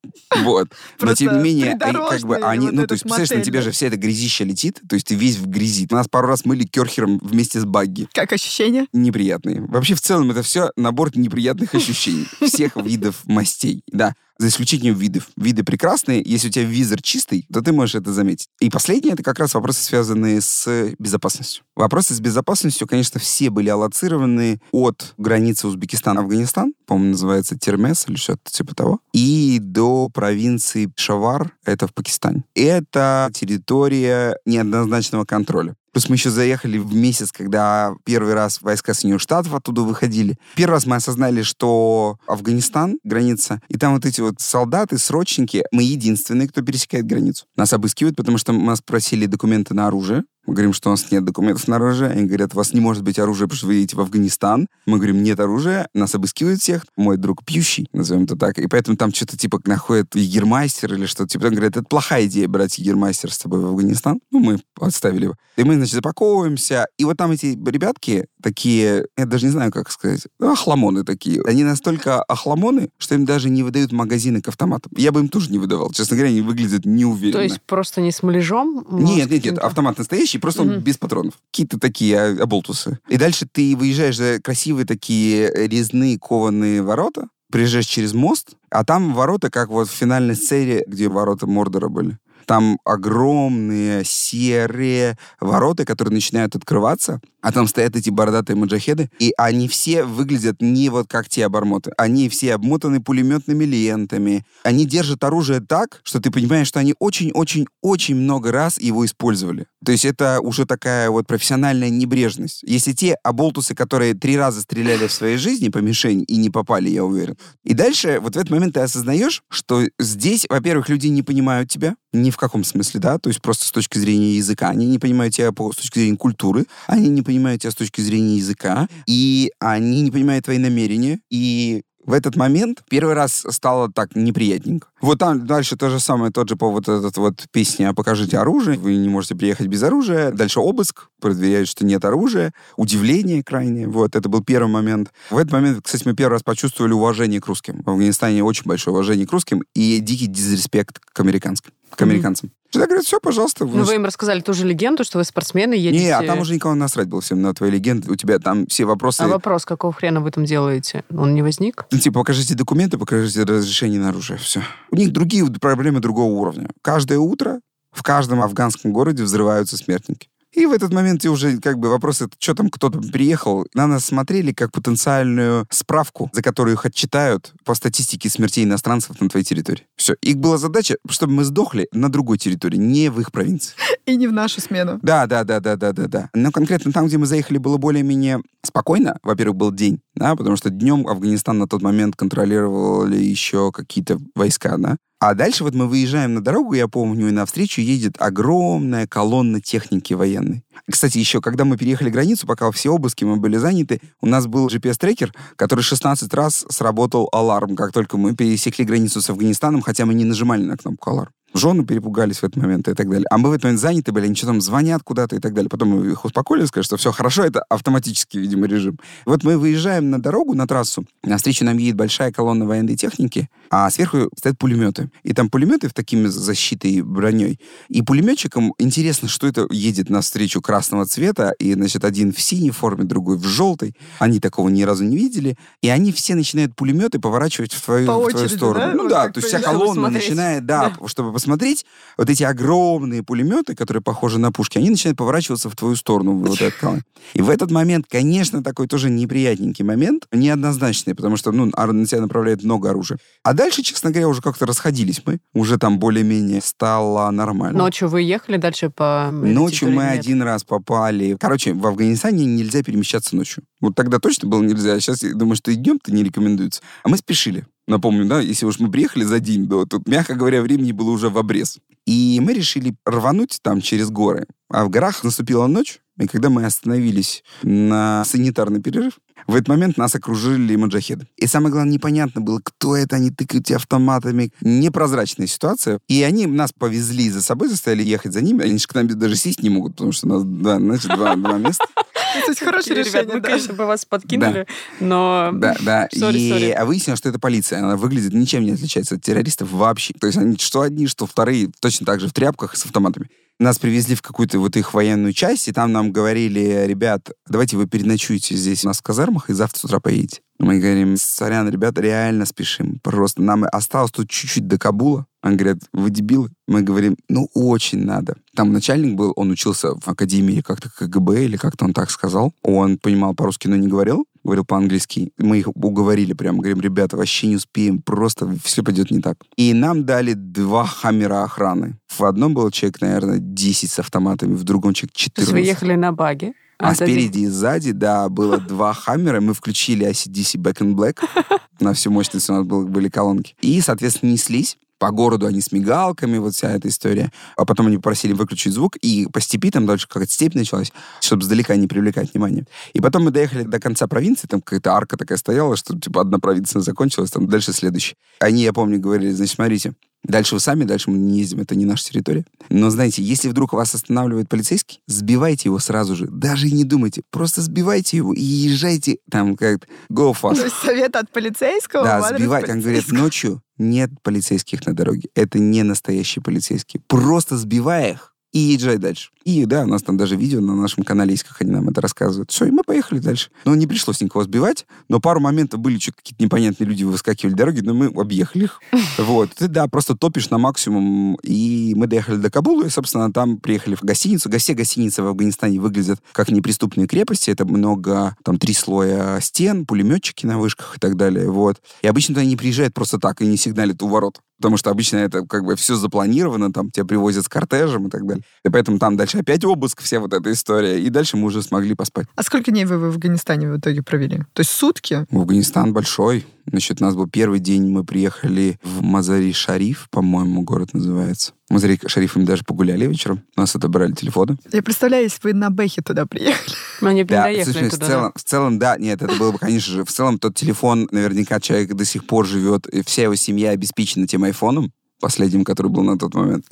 [0.44, 0.70] Вот.
[1.00, 3.66] Но тем не менее, как бы они, ну, то есть, представляешь, на тебя да?
[3.66, 5.88] же вся эта грязища летит, то есть ты весь в грязи.
[5.92, 8.88] Нас пару раз мыли керхером вместе с багги Как ощущение?
[8.94, 9.62] неприятные.
[9.62, 12.28] Вообще, в целом, это все набор неприятных ощущений.
[12.42, 13.22] Всех видов
[13.52, 13.84] мастей.
[13.92, 15.28] Да, за исключением видов.
[15.36, 16.24] Виды прекрасные.
[16.26, 18.48] Если у тебя визор чистый, то ты можешь это заметить.
[18.60, 21.64] И последнее, это как раз вопросы, связанные с безопасностью.
[21.76, 28.52] Вопросы с безопасностью, конечно, все были аллоцированы от границы Узбекистан-Афганистан, по-моему, называется Термес или что-то
[28.52, 32.44] типа того, и до провинции Пешавар, это в Пакистане.
[32.56, 35.76] Это территория неоднозначного контроля.
[35.92, 40.38] Плюс мы еще заехали в месяц, когда первый раз войска Соединенных Штатов оттуда выходили.
[40.56, 45.84] Первый раз мы осознали, что Афганистан, граница, и там вот эти вот солдаты, срочники, мы
[45.84, 47.46] единственные, кто пересекает границу.
[47.58, 50.24] Нас обыскивают, потому что нас просили документы на оружие.
[50.52, 52.10] Мы говорим, что у нас нет документов на оружие.
[52.10, 54.68] Они говорят, у вас не может быть оружия, потому что вы едете в Афганистан.
[54.86, 55.88] Мы говорим, нет оружия.
[55.94, 56.86] Нас обыскивают всех.
[56.98, 58.60] Мой друг пьющий, назовем это так.
[58.60, 61.30] И поэтому там что-то типа находят егермастер или что-то.
[61.30, 64.20] Типа, он говорит, это плохая идея брать егермастер с собой в Афганистан.
[64.30, 65.36] Ну, мы отставили его.
[65.56, 66.86] И мы, значит, запаковываемся.
[66.98, 71.42] И вот там эти ребятки такие, я даже не знаю, как сказать, ну, охламоны такие.
[71.46, 74.92] Они настолько охламоны, что им даже не выдают магазины к автоматам.
[74.98, 75.92] Я бы им тоже не выдавал.
[75.92, 77.34] Честно говоря, они выглядят неуверенно.
[77.38, 78.86] То есть просто не с муляжом?
[78.90, 80.80] может, Нет, нет, нет, автомат настоящий, просто он Мгм.
[80.82, 81.34] без патронов.
[81.52, 83.00] Какие-то такие а, оболтусы.
[83.08, 89.14] И дальше ты выезжаешь за красивые такие резные кованые ворота, приезжаешь через мост, а там
[89.14, 92.18] ворота, как вот в финальной сцене, где ворота Мордора были.
[92.46, 99.68] Там огромные серые ворота, которые начинают открываться, а там стоят эти бородатые маджахеды, и они
[99.68, 101.92] все выглядят не вот как те обормоты.
[101.98, 104.46] Они все обмотаны пулеметными лентами.
[104.64, 109.66] Они держат оружие так, что ты понимаешь, что они очень-очень-очень много раз его использовали.
[109.84, 112.62] То есть это уже такая вот профессиональная небрежность.
[112.64, 116.90] Если те оболтусы, которые три раза стреляли в своей жизни по мишени и не попали,
[116.90, 117.38] я уверен.
[117.64, 121.96] И дальше вот в этот момент ты осознаешь, что здесь, во-первых, люди не понимают тебя,
[122.32, 124.70] в каком смысле, да, то есть просто с точки зрения языка.
[124.70, 128.38] Они не понимают тебя с точки зрения культуры, они не понимают тебя с точки зрения
[128.38, 134.16] языка, и они не понимают твои намерения, и в этот момент первый раз стало так
[134.16, 134.88] неприятненько.
[135.02, 138.96] Вот там дальше то же самое, тот же повод этот вот песня «Покажите оружие», вы
[138.96, 140.32] не можете приехать без оружия.
[140.32, 142.54] Дальше обыск, проверяют, что нет оружия.
[142.78, 143.88] Удивление крайнее.
[143.88, 145.12] Вот, это был первый момент.
[145.30, 147.82] В этот момент, кстати, мы первый раз почувствовали уважение к русским.
[147.84, 152.52] В Афганистане очень большое уважение к русским и дикий дизреспект к американским к американцам.
[152.70, 153.66] Всегда говорят, все, пожалуйста.
[153.66, 156.06] Ну, вы им рассказали ту же легенду, что вы спортсмены, едете...
[156.06, 158.10] Не, а там уже никого насрать было всем на твои легенды.
[158.10, 159.22] У тебя там все вопросы...
[159.22, 161.04] А вопрос, какого хрена вы там делаете?
[161.14, 161.86] Он не возник?
[161.92, 164.40] Ну, типа, покажите документы, покажите разрешение на оружие.
[164.40, 164.62] Все.
[164.92, 166.70] У них другие проблемы другого уровня.
[166.82, 170.31] Каждое утро в каждом афганском городе взрываются смертники.
[170.54, 174.06] И в этот момент уже как бы вопрос, это что там кто-то приехал, на нас
[174.06, 179.88] смотрели как потенциальную справку, за которую их отчитают по статистике смертей иностранцев на твоей территории.
[179.96, 180.16] Все.
[180.22, 183.74] Их была задача, чтобы мы сдохли на другой территории, не в их провинции.
[184.06, 185.00] И не в нашу смену.
[185.02, 186.30] Да, да, да, да, да, да, да.
[186.34, 189.18] Но конкретно там, где мы заехали, было более-менее спокойно.
[189.24, 194.78] Во-первых, был день, да, потому что днем Афганистан на тот момент контролировали еще какие-то войска,
[194.78, 194.98] да.
[195.22, 200.16] А дальше вот мы выезжаем на дорогу, я помню, и навстречу едет огромная колонна техники
[200.16, 200.64] военной.
[200.90, 204.68] Кстати, еще когда мы переехали границу, пока все обыски мы были заняты, у нас был
[204.68, 210.16] GPS-трекер, который 16 раз сработал аларм, как только мы пересекли границу с Афганистаном, хотя мы
[210.16, 211.32] не нажимали на кнопку аларм.
[211.54, 213.26] Жены перепугались в этот момент и так далее.
[213.30, 215.70] А мы в этот момент заняты были, они что там звонят куда-то и так далее.
[215.70, 218.98] Потом мы их успокоили, сказали, что все хорошо, это автоматический, видимо, режим.
[219.26, 223.90] Вот мы выезжаем на дорогу, на трассу, навстречу нам едет большая колонна военной техники, а
[223.90, 225.10] сверху стоят пулеметы.
[225.24, 227.60] И там пулеметы в такими защитой и броней.
[227.90, 233.04] И пулеметчикам интересно, что это едет навстречу красного цвета, и, значит, один в синей форме,
[233.04, 233.96] другой в желтой.
[234.20, 235.58] Они такого ни разу не видели.
[235.82, 238.80] И они все начинают пулеметы поворачивать в твою, По в твою очереди, сторону.
[238.88, 238.94] да?
[238.94, 240.24] Ну Вот да, то есть вся колонна посмотреть.
[240.30, 241.86] начинает, да, чтобы посмотреть,
[242.18, 246.38] вот эти огромные пулеметы, которые похожи на пушки, они начинают поворачиваться в твою сторону.
[246.38, 247.04] Вот этот.
[247.34, 252.22] И в этот момент, конечно, такой тоже неприятненький момент, неоднозначный, потому что, ну, на тебя
[252.22, 253.18] направляет много оружия.
[253.44, 255.40] А дальше, честно говоря, уже как-то расходились мы.
[255.54, 257.78] Уже там более-менее стало нормально.
[257.78, 259.30] Ночью вы ехали дальше по...
[259.32, 260.20] Ночью мы нет?
[260.20, 261.38] один раз попали.
[261.40, 263.64] Короче, в Афганистане нельзя перемещаться ночью.
[263.80, 265.00] Вот тогда точно было нельзя.
[265.00, 266.82] Сейчас я думаю, что и днем-то не рекомендуется.
[267.04, 267.66] А мы спешили.
[267.92, 271.30] Напомню, да, если уж мы приехали за день до, тут, мягко говоря, времени было уже
[271.30, 271.78] в обрез.
[272.06, 274.48] И мы решили рвануть там через горы.
[274.70, 279.98] А в горах наступила ночь, и когда мы остановились на санитарный перерыв, в этот момент
[279.98, 281.28] нас окружили маджахеды.
[281.36, 284.52] И самое главное, непонятно было, кто это, они тыкают автоматами.
[284.62, 286.00] Непрозрачная ситуация.
[286.08, 288.64] И они нас повезли за собой, заставили ехать за ними.
[288.64, 291.36] Они же к нам даже сесть не могут, потому что у нас, да, значит, два,
[291.36, 291.84] два места.
[292.40, 293.50] Кстати, хорошее Ребят, решение, мы, да.
[293.50, 294.68] конечно, бы вас подкинули,
[295.00, 295.52] но...
[295.54, 296.06] Да, да.
[296.06, 297.80] И а выяснилось, что это полиция.
[297.80, 300.14] Она выглядит ничем не отличается от террористов вообще.
[300.20, 303.30] То есть они что одни, что вторые, точно так же в тряпках с автоматами.
[303.60, 307.86] Нас привезли в какую-то вот их военную часть, и там нам говорили, ребят, давайте вы
[307.86, 310.42] переночуете здесь у нас в казармах, и завтра с утра поедете.
[310.58, 313.00] Мы говорим, сорян, ребята, реально спешим.
[313.04, 315.28] Просто нам осталось тут чуть-чуть до Кабула.
[315.42, 316.50] Они говорят, вы дебилы?
[316.68, 318.36] Мы говорим, ну, очень надо.
[318.56, 322.54] Там начальник был, он учился в академии как-то КГБ, или как-то он так сказал.
[322.62, 324.26] Он понимал по-русски, но не говорил.
[324.44, 325.32] Говорил по-английски.
[325.38, 326.60] Мы их уговорили прямо.
[326.60, 329.38] Говорим, ребята, вообще не успеем, просто все пойдет не так.
[329.56, 331.98] И нам дали два хаммера охраны.
[332.08, 335.40] В одном был человек, наверное, 10 с автоматами, в другом человек То 14.
[335.42, 336.54] есть вы ехали на баге?
[336.78, 339.42] А сзади- спереди и сзади, да, было два хаммера.
[339.42, 341.18] Мы включили ACDC Back in Black.
[341.80, 343.56] На всю мощность у нас был- были колонки.
[343.62, 344.78] И, соответственно, неслись.
[345.02, 347.32] По городу они с мигалками, вот вся эта история.
[347.58, 351.44] А потом они попросили выключить звук, и по степи там дальше какая-то степь началась, чтобы
[351.44, 352.66] сдалека не привлекать внимание.
[352.94, 356.38] И потом мы доехали до конца провинции, там какая-то арка такая стояла, что типа одна
[356.38, 358.14] провинция закончилась, там дальше следующая.
[358.40, 361.86] Они, я помню, говорили, значит, смотрите, Дальше вы сами, дальше мы не ездим, это не
[361.86, 362.46] наша территория.
[362.70, 366.28] Но знаете, если вдруг вас останавливает полицейский, сбивайте его сразу же.
[366.28, 367.24] Даже и не думайте.
[367.32, 370.64] Просто сбивайте его и езжайте там как go fast.
[370.64, 372.70] есть совет от полицейского Да, сбивать.
[372.70, 375.30] Он говорит, ночью нет полицейских на дороге.
[375.34, 377.02] Это не настоящие полицейские.
[377.08, 379.32] Просто сбивая их, и езжай дальше.
[379.44, 382.02] И да, у нас там даже видео на нашем канале есть, как они нам это
[382.02, 382.52] рассказывают.
[382.52, 383.50] Все, и мы поехали дальше.
[383.66, 387.80] Но не пришлось никого сбивать, но пару моментов были, что какие-то непонятные люди выскакивали дороги,
[387.80, 388.80] но мы объехали их.
[389.18, 389.52] Вот.
[389.52, 391.36] Ты, да, просто топишь на максимум.
[391.44, 394.50] И мы доехали до Кабула, и, собственно, там приехали в гостиницу.
[394.58, 397.50] Все гостиницы в Афганистане выглядят как неприступные крепости.
[397.50, 401.50] Это много, там, три слоя стен, пулеметчики на вышках и так далее.
[401.50, 401.82] Вот.
[402.02, 404.42] И обычно туда не приезжают просто так и не сигналят у ворот.
[404.62, 408.28] Потому что обычно это как бы все запланировано, там тебя привозят с кортежем и так
[408.28, 408.44] далее.
[408.64, 411.02] И поэтому там дальше опять обыск, вся вот эта история.
[411.02, 412.28] И дальше мы уже смогли поспать.
[412.36, 414.38] А сколько дней вы в Афганистане в итоге провели?
[414.54, 415.26] То есть сутки?
[415.32, 416.46] Афганистан большой.
[416.68, 421.54] Значит, у нас был первый день, мы приехали в Мазари-Шариф, по-моему, город называется.
[421.72, 423.44] В Мазари-Шариф мы даже погуляли вечером.
[423.56, 424.58] У нас отобрали телефоны.
[424.74, 426.76] Я представляю, если вы на Бэхе туда приехали.
[427.00, 428.06] Мы не Да, слушай, в туда.
[428.08, 431.62] целом, в целом, да, нет, это было бы, конечно же, в целом тот телефон, наверняка
[431.62, 436.04] человек до сих пор живет, и вся его семья обеспечена тем айфоном, последним, который был
[436.04, 436.66] на тот момент.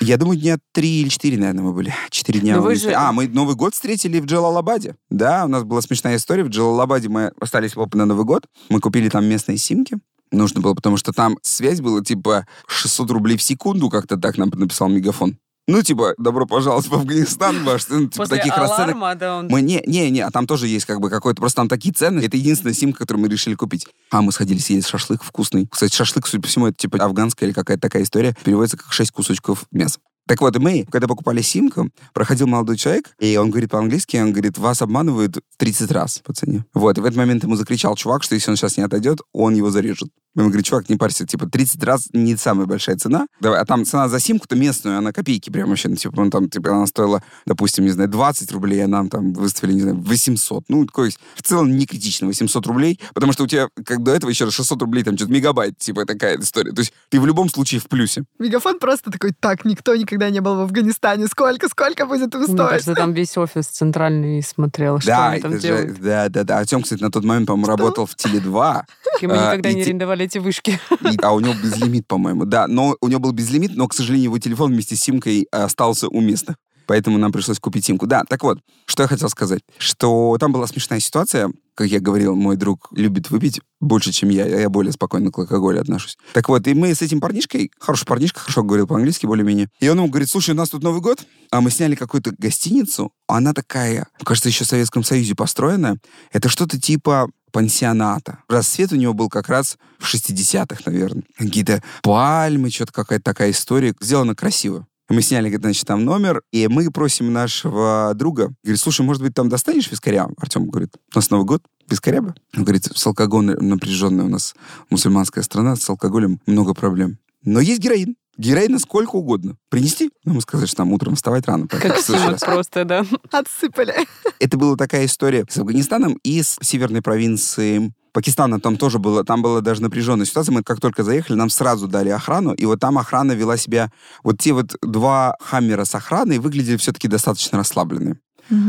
[0.00, 1.92] Я думаю, дня три или четыре, наверное, мы были.
[2.08, 2.56] Четыре дня.
[2.56, 4.96] Но мы же- А, мы Новый год встретили в Джалалабаде.
[5.10, 6.44] Да, у нас была смешная история.
[6.44, 8.46] В Джалалабаде мы остались в на Новый год.
[8.70, 9.98] Мы купили там местные симки.
[10.30, 14.50] Нужно было, потому что там связь была типа 600 рублей в секунду, как-то так нам
[14.50, 15.38] написал Мегафон.
[15.68, 19.18] Ну, типа, добро пожаловать в Афганистан, ваш, ну, типа, После таких расценок.
[19.18, 19.48] да, он...
[19.48, 22.20] Мы не, не, не, а там тоже есть как бы какой-то, просто там такие цены.
[22.20, 23.88] Это единственная симка, которую мы решили купить.
[24.10, 25.66] А мы сходили съесть шашлык вкусный.
[25.68, 28.36] Кстати, шашлык, судя по всему, это типа афганская или какая-то такая история.
[28.44, 29.98] Переводится как 6 кусочков мяса.
[30.26, 34.32] Так вот, и мы, когда покупали симку, проходил молодой человек, и он говорит по-английски, он
[34.32, 36.64] говорит, вас обманывают в 30 раз по цене.
[36.74, 39.54] Вот, и в этот момент ему закричал чувак, что если он сейчас не отойдет, он
[39.54, 40.08] его зарежет.
[40.36, 43.26] Ему говорит, чувак, не парься, типа, 30 раз не самая большая цена.
[43.40, 46.50] Давай, а там цена за симку-то местную, она копейки прям вообще, ну, типа, ну, там,
[46.50, 50.64] типа, она стоила, допустим, не знаю, 20 рублей, а нам там выставили, не знаю, 800.
[50.68, 54.28] Ну, есть, в целом не критично, 800 рублей, потому что у тебя, как до этого,
[54.28, 56.72] еще раз 600 рублей, там, что-то мегабайт, типа, такая история.
[56.72, 58.24] То есть, ты в любом случае в плюсе.
[58.38, 61.26] Мегафон просто такой, так, никто никогда не был в Афганистане.
[61.26, 62.70] Сколько, сколько будет им Мне стоить?
[62.70, 66.00] кажется, там весь офис центральный смотрел, что да, они там это же- делают.
[66.00, 66.58] да, да, да.
[66.58, 68.82] Артем, кстати, на тот момент, по-моему, работал в Теле2,
[69.20, 70.78] И мы а, никогда не арендовали эти вышки.
[71.22, 72.66] А у него безлимит, по-моему, да.
[72.66, 76.20] Но у него был безлимит, но, к сожалению, его телефон вместе с симкой остался у
[76.20, 76.56] местных.
[76.86, 78.06] Поэтому нам пришлось купить симку.
[78.06, 79.62] Да, так вот, что я хотел сказать.
[79.78, 81.50] Что там была смешная ситуация.
[81.74, 84.46] Как я говорил, мой друг любит выпить больше, чем я.
[84.46, 86.16] Я более спокойно к алкоголю отношусь.
[86.32, 89.68] Так вот, и мы с этим парнишкой, хороший парнишка, хорошо говорил по-английски более-менее.
[89.80, 93.12] И он ему говорит, слушай, у нас тут Новый год, а мы сняли какую-то гостиницу,
[93.26, 95.98] она такая, кажется, еще в Советском Союзе построенная.
[96.32, 98.40] Это что-то типа пансионата.
[98.48, 101.24] Рассвет у него был как раз в 60-х, наверное.
[101.38, 103.94] Какие-то пальмы, что-то какая-то такая история.
[104.00, 104.86] Сделано красиво.
[105.08, 109.48] Мы сняли, значит, там номер, и мы просим нашего друга, говорит, слушай, может быть, там
[109.48, 110.28] достанешь вискаря?
[110.36, 112.34] Артем говорит, у нас Новый год, вискаря бы?
[112.56, 114.54] Он говорит, с алкоголем напряженная у нас
[114.90, 117.18] мусульманская страна, с алкоголем много проблем.
[117.44, 118.16] Но есть героин.
[118.36, 119.56] Героина сколько угодно.
[119.70, 120.10] Принести?
[120.24, 121.68] Ну, мы сказали, что там утром вставать рано.
[121.68, 122.04] Как раз.
[122.40, 123.06] просто, да.
[123.30, 123.94] Отсыпали.
[124.40, 128.58] Это была такая история с Афганистаном и с северной провинцией Пакистана.
[128.60, 130.54] Там тоже было, там была даже напряженная ситуация.
[130.54, 133.90] Мы как только заехали, нам сразу дали охрану, и вот там охрана вела себя...
[134.24, 138.16] Вот те вот два хаммера с охраной выглядели все-таки достаточно расслабленные.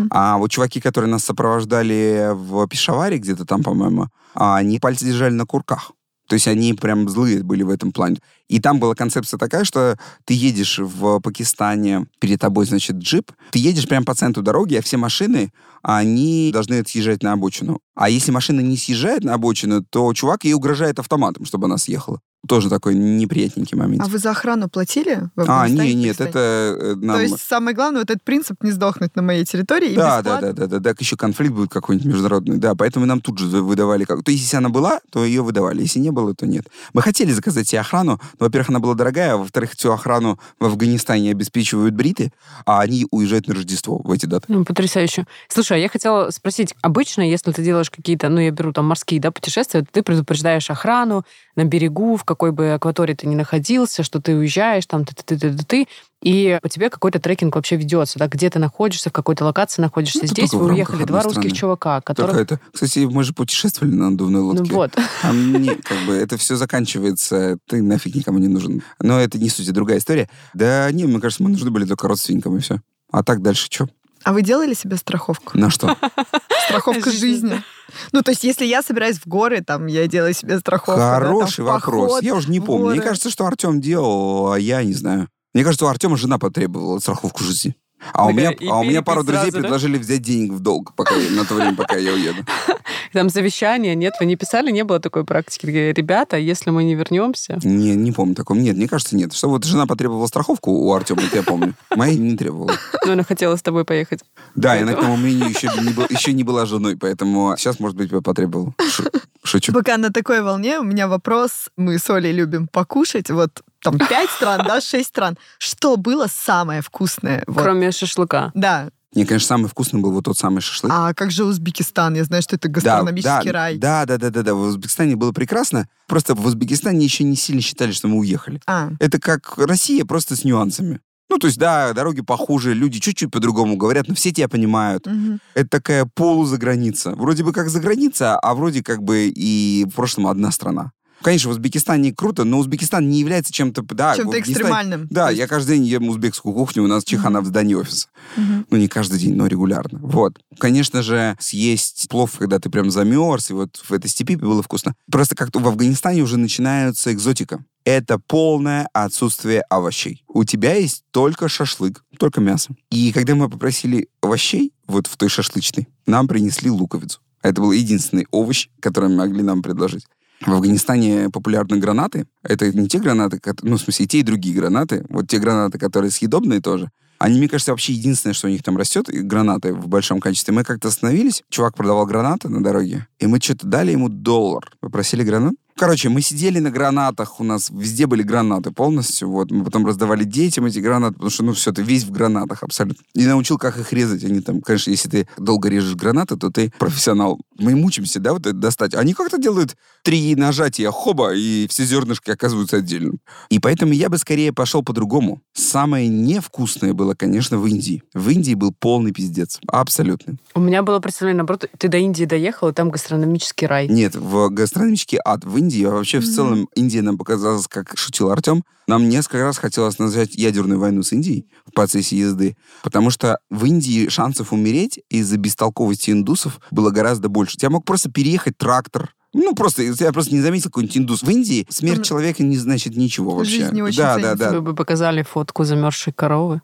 [0.10, 5.34] А вот чуваки, которые нас сопровождали в Пешаваре, где-то там, по-моему, а, они пальцы держали
[5.34, 5.92] на курках.
[6.28, 8.18] То есть они прям злые были в этом плане.
[8.50, 13.60] И там была концепция такая, что ты едешь в Пакистане, перед тобой, значит, джип, ты
[13.60, 15.54] едешь прямо по центру дороги, а все машины,
[15.88, 17.80] они должны съезжать на обочину.
[17.96, 22.20] А если машина не съезжает на обочину, то чувак ей угрожает автоматом, чтобы она съехала.
[22.48, 24.04] Тоже такой неприятненький момент.
[24.04, 25.30] А вы за охрану платили?
[25.36, 26.30] в А, не, нет, кстати?
[26.30, 27.18] это э, нам...
[27.18, 30.40] То есть самое главное, вот этот принцип не сдохнуть на моей территории и Да, да,
[30.40, 34.06] да, да, да, так еще конфликт будет какой-нибудь международный, да, поэтому нам тут же выдавали,
[34.06, 34.24] как...
[34.24, 36.68] то есть если она была, то ее выдавали, если не было, то нет.
[36.94, 40.66] Мы хотели заказать себе охрану, но, во-первых, она была дорогая, а во-вторых, всю охрану в
[40.66, 42.32] Афганистане обеспечивают бриты,
[42.66, 44.46] а они уезжают на Рождество в эти даты.
[44.48, 45.26] Ну, потрясающе.
[45.50, 49.22] Слушай, а я хотела спросить, обычно, если ты делаешь какие-то, ну, я беру там морские,
[49.22, 51.24] да, путешествия, ты предупреждаешь охрану
[51.56, 55.38] на берегу, в какой бы акватории ты ни находился, что ты уезжаешь, там, ты, ты,
[55.38, 55.88] ты, ты, ты,
[56.24, 60.20] и по тебе какой-то трекинг вообще ведется, да, где ты находишься, в какой-то локации находишься.
[60.24, 61.56] Ну, Здесь вы уехали два одной русских страны.
[61.56, 62.42] чувака, которые...
[62.42, 62.60] это...
[62.74, 64.74] Кстати, мы же путешествовали на надувной Ну лодке.
[64.74, 64.96] вот.
[65.22, 68.82] Там не, как бы, это все заканчивается, ты нафиг никому не нужен.
[69.00, 70.28] Но это не суть, другая история.
[70.54, 72.82] Да не, мне кажется, мы нужны были только родственникам, и все.
[73.12, 73.88] А так дальше что?
[74.28, 75.58] А вы делали себе страховку?
[75.58, 75.96] На что?
[76.68, 77.64] Страховка жизни.
[78.12, 81.00] Ну, то есть, если я собираюсь в горы, там, я делаю себе страховку.
[81.00, 82.08] да, там, Хороший в вопрос.
[82.10, 82.88] поход, Я уже не помню.
[82.88, 83.08] Мне горы.
[83.08, 85.30] кажется, что Артем делал, а я не знаю.
[85.54, 87.78] Мне кажется, у Артема жена потребовала страховку жизни.
[88.14, 89.62] А у Такая, меня, и а у меня пару друзей сразу, да?
[89.62, 92.44] предложили взять денег в долг пока, на то время, пока я уеду.
[93.14, 95.66] Там завещание, нет, вы не писали, не было такой практики.
[95.66, 97.60] Ребята, если мы не вернемся...
[97.64, 98.58] Не, не помню такого.
[98.58, 99.34] Нет, мне кажется, нет.
[99.34, 101.74] Что вот жена потребовала страховку у Артема, это я помню.
[101.96, 102.74] Моя не требовала.
[103.06, 104.20] Ну, она хотела с тобой поехать.
[104.56, 107.80] Да, я на к тому времени еще не, был- еще не была женой, поэтому сейчас,
[107.80, 108.74] может быть, потребовал.
[108.90, 109.10] Шу-
[109.44, 109.72] Шучу.
[109.74, 111.70] Пока на такой волне у меня вопрос.
[111.78, 113.30] Мы с Олей любим покушать.
[113.32, 115.38] Вот там пять стран, да, шесть стран.
[115.58, 117.44] Что было самое вкусное?
[117.48, 117.62] Вот.
[117.64, 118.52] Кроме шашлыка.
[118.54, 118.90] Да.
[119.16, 120.92] Мне, конечно, самый вкусный был вот тот самый шашлык.
[120.94, 122.14] А как же Узбекистан?
[122.16, 123.78] Я знаю, что это гастрономический да, рай.
[123.78, 124.54] Да, да, да, да, да.
[124.54, 125.88] В Узбекистане было прекрасно.
[126.08, 128.62] Просто в Узбекистане еще не сильно считали, что мы уехали.
[128.68, 131.00] А, Это как Россия, просто с нюансами.
[131.30, 135.06] Ну, то есть, да, дороги похуже, люди чуть-чуть по-другому говорят, но все тебя понимают.
[135.08, 135.40] мгм.
[135.56, 137.12] Это такая полузаграница.
[137.16, 140.92] Вроде бы как заграница, а вроде как бы и в прошлом одна страна.
[141.22, 143.82] Конечно, в Узбекистане круто, но Узбекистан не является чем-то...
[143.84, 145.08] Да, Чем-то экстремальным.
[145.10, 148.08] Да, есть- я каждый день ем узбекскую кухню, у нас чехана в здании офиса.
[148.36, 148.66] Мгм.
[148.70, 150.00] Ну, не каждый день, но регулярно.
[150.02, 150.40] Вот.
[150.60, 154.94] Конечно же, съесть плов, когда ты прям замерз, и вот в этой степи было вкусно.
[155.12, 157.64] Просто как-то в Афганистане уже начинается экзотика.
[157.84, 160.24] Это полное отсутствие овощей.
[160.28, 162.76] У тебя есть только шашлык, только мясо.
[162.92, 167.22] И когда мы попросили овощей, вот в той шашлычной, нам принесли луковицу.
[167.42, 170.06] Это был единственный овощ, который могли нам предложить.
[170.42, 172.28] В Афганистане популярны гранаты.
[172.44, 175.06] Это не те гранаты, ну, в смысле, и те, и другие гранаты.
[175.10, 176.90] Вот те гранаты, которые съедобные тоже.
[177.20, 180.54] Они, мне кажется, вообще единственное, что у них там растет, гранаты в большом количестве.
[180.54, 184.70] Мы как-то остановились, чувак продавал гранаты на дороге, и мы что-то дали ему доллар.
[184.80, 185.56] Попросили гранат.
[185.78, 189.52] Короче, мы сидели на гранатах, у нас везде были гранаты полностью, вот.
[189.52, 193.04] Мы потом раздавали детям эти гранаты, потому что, ну, все, ты весь в гранатах абсолютно.
[193.14, 194.24] И научил, как их резать.
[194.24, 197.40] Они там, конечно, если ты долго режешь гранаты, то ты профессионал.
[197.60, 198.96] Мы мучимся, да, вот это достать.
[198.96, 203.14] Они как-то делают три нажатия, хоба, и все зернышки оказываются отдельно.
[203.50, 205.42] И поэтому я бы скорее пошел по-другому.
[205.54, 208.02] Самое невкусное было, конечно, в Индии.
[208.16, 209.60] В Индии был полный пиздец.
[209.68, 210.38] Абсолютно.
[210.56, 213.88] У меня было представление, наоборот, ты до Индии доехал, и там гастрономический рай.
[213.88, 218.30] Нет, в гастрономический ад в Индии, а вообще в целом Индия нам показалась, как шутил
[218.30, 223.40] Артем, нам несколько раз хотелось назвать ядерную войну с Индией в процессе езды, потому что
[223.50, 227.58] в Индии шансов умереть из-за бестолковости индусов было гораздо больше.
[227.58, 231.22] Тебя мог просто переехать трактор, ну, просто, я просто не заметил какой-нибудь индус.
[231.22, 233.62] В Индии смерть Там человека не значит ничего вообще.
[233.62, 234.38] жизнь не очень да, да, ценится.
[234.38, 234.52] да.
[234.52, 236.62] Вы бы показали фотку замерзшей коровы.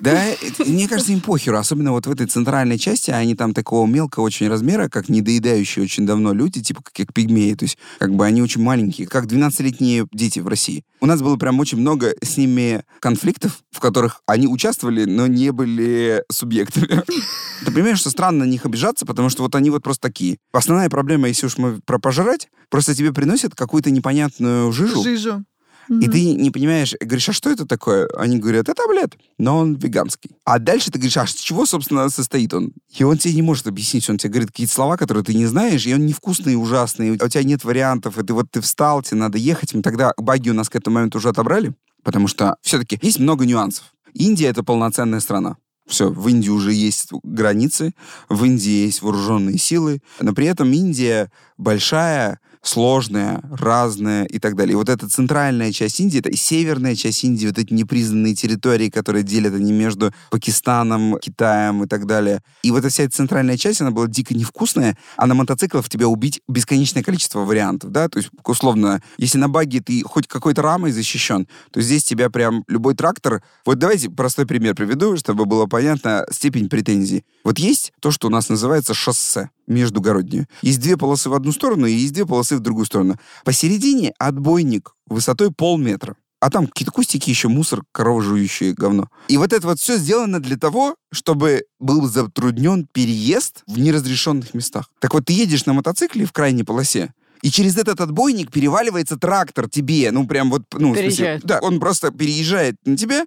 [0.00, 0.24] Да,
[0.66, 1.58] мне кажется, им похеру.
[1.58, 6.06] Особенно вот в этой центральной части, они там такого мелкого очень размера, как недоедающие очень
[6.06, 7.54] давно люди, типа как пигмеи.
[7.54, 10.84] То есть, как бы они очень маленькие, как 12-летние дети в России.
[11.00, 15.50] У нас было прям очень много с ними конфликтов, в которых они участвовали, но не
[15.52, 17.02] были субъектами.
[17.64, 20.38] Ты понимаешь, что странно на них обижаться, потому что вот они вот просто такие.
[20.52, 25.44] Основная проблема, если уж мы про пожрать, просто тебе приносят какую-то непонятную жижу, Жижу.
[25.88, 28.08] И ты не понимаешь, говоришь, а что это такое?
[28.16, 30.30] Они говорят, это омлет, но он веганский.
[30.44, 32.72] А дальше ты говоришь, а с чего, собственно, состоит он?
[32.96, 35.86] И он тебе не может объяснить, он тебе говорит какие-то слова, которые ты не знаешь,
[35.86, 39.20] и он невкусный и ужасный, у тебя нет вариантов, и ты вот ты встал, тебе
[39.20, 39.74] надо ехать.
[39.74, 43.46] Мы тогда баги у нас к этому моменту уже отобрали, потому что все-таки есть много
[43.46, 43.92] нюансов.
[44.14, 45.56] Индия— это полноценная страна.
[45.86, 47.94] Все, в Индии уже есть границы,
[48.28, 54.72] в Индии есть вооруженные силы, но при этом Индия большая, сложная, разная и так далее.
[54.72, 58.90] И вот эта центральная часть Индии, это и северная часть Индии, вот эти непризнанные территории,
[58.90, 62.42] которые делят они между Пакистаном, Китаем и так далее.
[62.62, 66.08] И вот эта вся эта центральная часть, она была дико невкусная, а на мотоциклах тебя
[66.08, 70.92] убить бесконечное количество вариантов, да, то есть, условно, если на баге ты хоть какой-то рамой
[70.92, 73.42] защищен, то здесь тебя прям любой трактор...
[73.64, 77.24] Вот давайте простой пример приведу, чтобы было понятно степень претензий.
[77.44, 80.48] Вот есть то, что у нас называется шоссе междугороднее.
[80.62, 83.16] Есть две полосы в одну сторону и есть две полосы в другую сторону.
[83.44, 86.16] Посередине отбойник высотой полметра.
[86.40, 89.08] А там какие-то кустики, еще мусор, корова жующие говно.
[89.26, 94.88] И вот это вот все сделано для того, чтобы был затруднен переезд в неразрешенных местах.
[95.00, 99.68] Так вот, ты едешь на мотоцикле в крайней полосе, и через этот отбойник переваливается трактор
[99.68, 100.10] тебе.
[100.10, 100.62] Ну, прям вот...
[100.72, 103.26] Ну, смысле, да, он просто переезжает на тебя.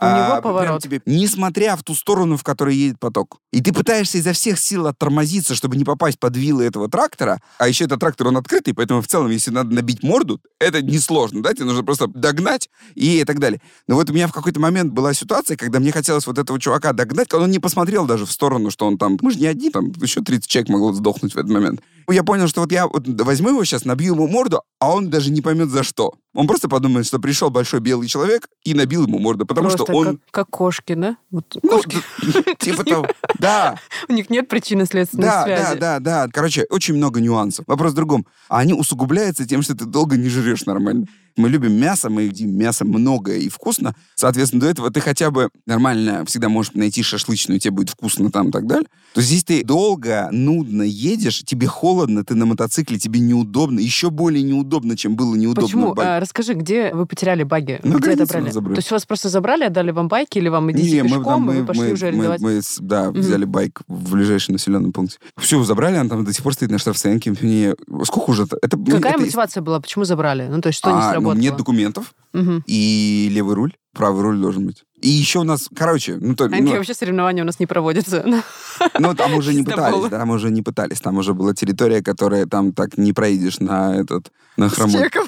[0.00, 0.82] У него прям поворот.
[0.82, 3.38] тебе, несмотря в ту сторону, в которой едет поток.
[3.52, 7.40] И ты пытаешься изо всех сил оттормозиться, чтобы не попасть под вилы этого трактора.
[7.58, 11.42] А еще этот трактор, он открытый, поэтому в целом, если надо набить морду, это несложно,
[11.42, 11.52] да?
[11.52, 13.60] Тебе нужно просто догнать и так далее.
[13.86, 16.92] Но вот у меня в какой-то момент была ситуация, когда мне хотелось вот этого чувака
[16.92, 19.18] догнать, когда он не посмотрел даже в сторону, что он там...
[19.20, 21.80] Мы же не одни, там еще 30 человек могло сдохнуть в этот момент.
[22.10, 25.30] Я понял, что вот я вот возьму его сейчас, набью ему морду, а он даже
[25.30, 26.14] не поймет за что.
[26.34, 29.96] Он просто подумает, что пришел большой белый человек и набил ему морду, потому Просто что
[29.96, 30.06] он...
[30.06, 31.16] как, как кошки, да?
[31.30, 31.98] Вот Ну, кошки.
[32.58, 33.06] типа того.
[33.38, 35.62] Да, У них нет причинно-следственной да, связи.
[35.62, 36.28] да, да, да.
[36.32, 37.64] Короче, очень много нюансов.
[37.66, 38.26] Вопрос в другом.
[38.48, 41.06] А они усугубляются тем, что ты долго не жрешь нормально.
[41.36, 43.94] Мы любим мясо, мы едим мясо много и вкусно.
[44.14, 48.48] Соответственно, до этого ты хотя бы нормально всегда можешь найти шашлычную, тебе будет вкусно там
[48.48, 48.86] и так далее.
[49.14, 54.42] То здесь ты долго, нудно едешь, тебе холодно, ты на мотоцикле, тебе неудобно, еще более
[54.42, 55.62] неудобно, чем было неудобно.
[55.66, 55.94] Почему?
[55.98, 57.80] А, расскажи, где вы потеряли баги?
[57.82, 58.44] На где это границе брали?
[58.44, 58.74] нас забрали.
[58.74, 61.54] То есть вас просто забрали, отдали вам байки, или вам идите Не, пешком, там, и
[61.54, 62.40] мы, вы пошли мы, уже мы- арендовать?
[62.40, 65.18] мы да, взяли байк в ближайший населенный пункт.
[65.38, 67.34] Все, забрали, он там до сих пор стоит на штрафстоянке.
[67.40, 67.74] Мне...
[68.04, 68.44] Сколько уже?
[68.62, 68.76] это?
[68.76, 69.80] Ну, Какая это- мотивация была?
[69.80, 70.48] Почему забрали?
[70.48, 71.42] Ну, то есть что не Ну, сработало?
[71.42, 72.62] нет документов Мгм.
[72.66, 74.84] и левый руль, правый руль должен быть.
[75.00, 77.66] И еще у нас, короче, ну, то, А такие ну, вообще соревнования у нас не
[77.66, 78.24] проводятся.
[79.00, 81.00] ну, там уже не пытались, да, там уже не пытались.
[81.00, 85.26] Там уже была территория, которая там так не проедешь на этот, на хромой, к-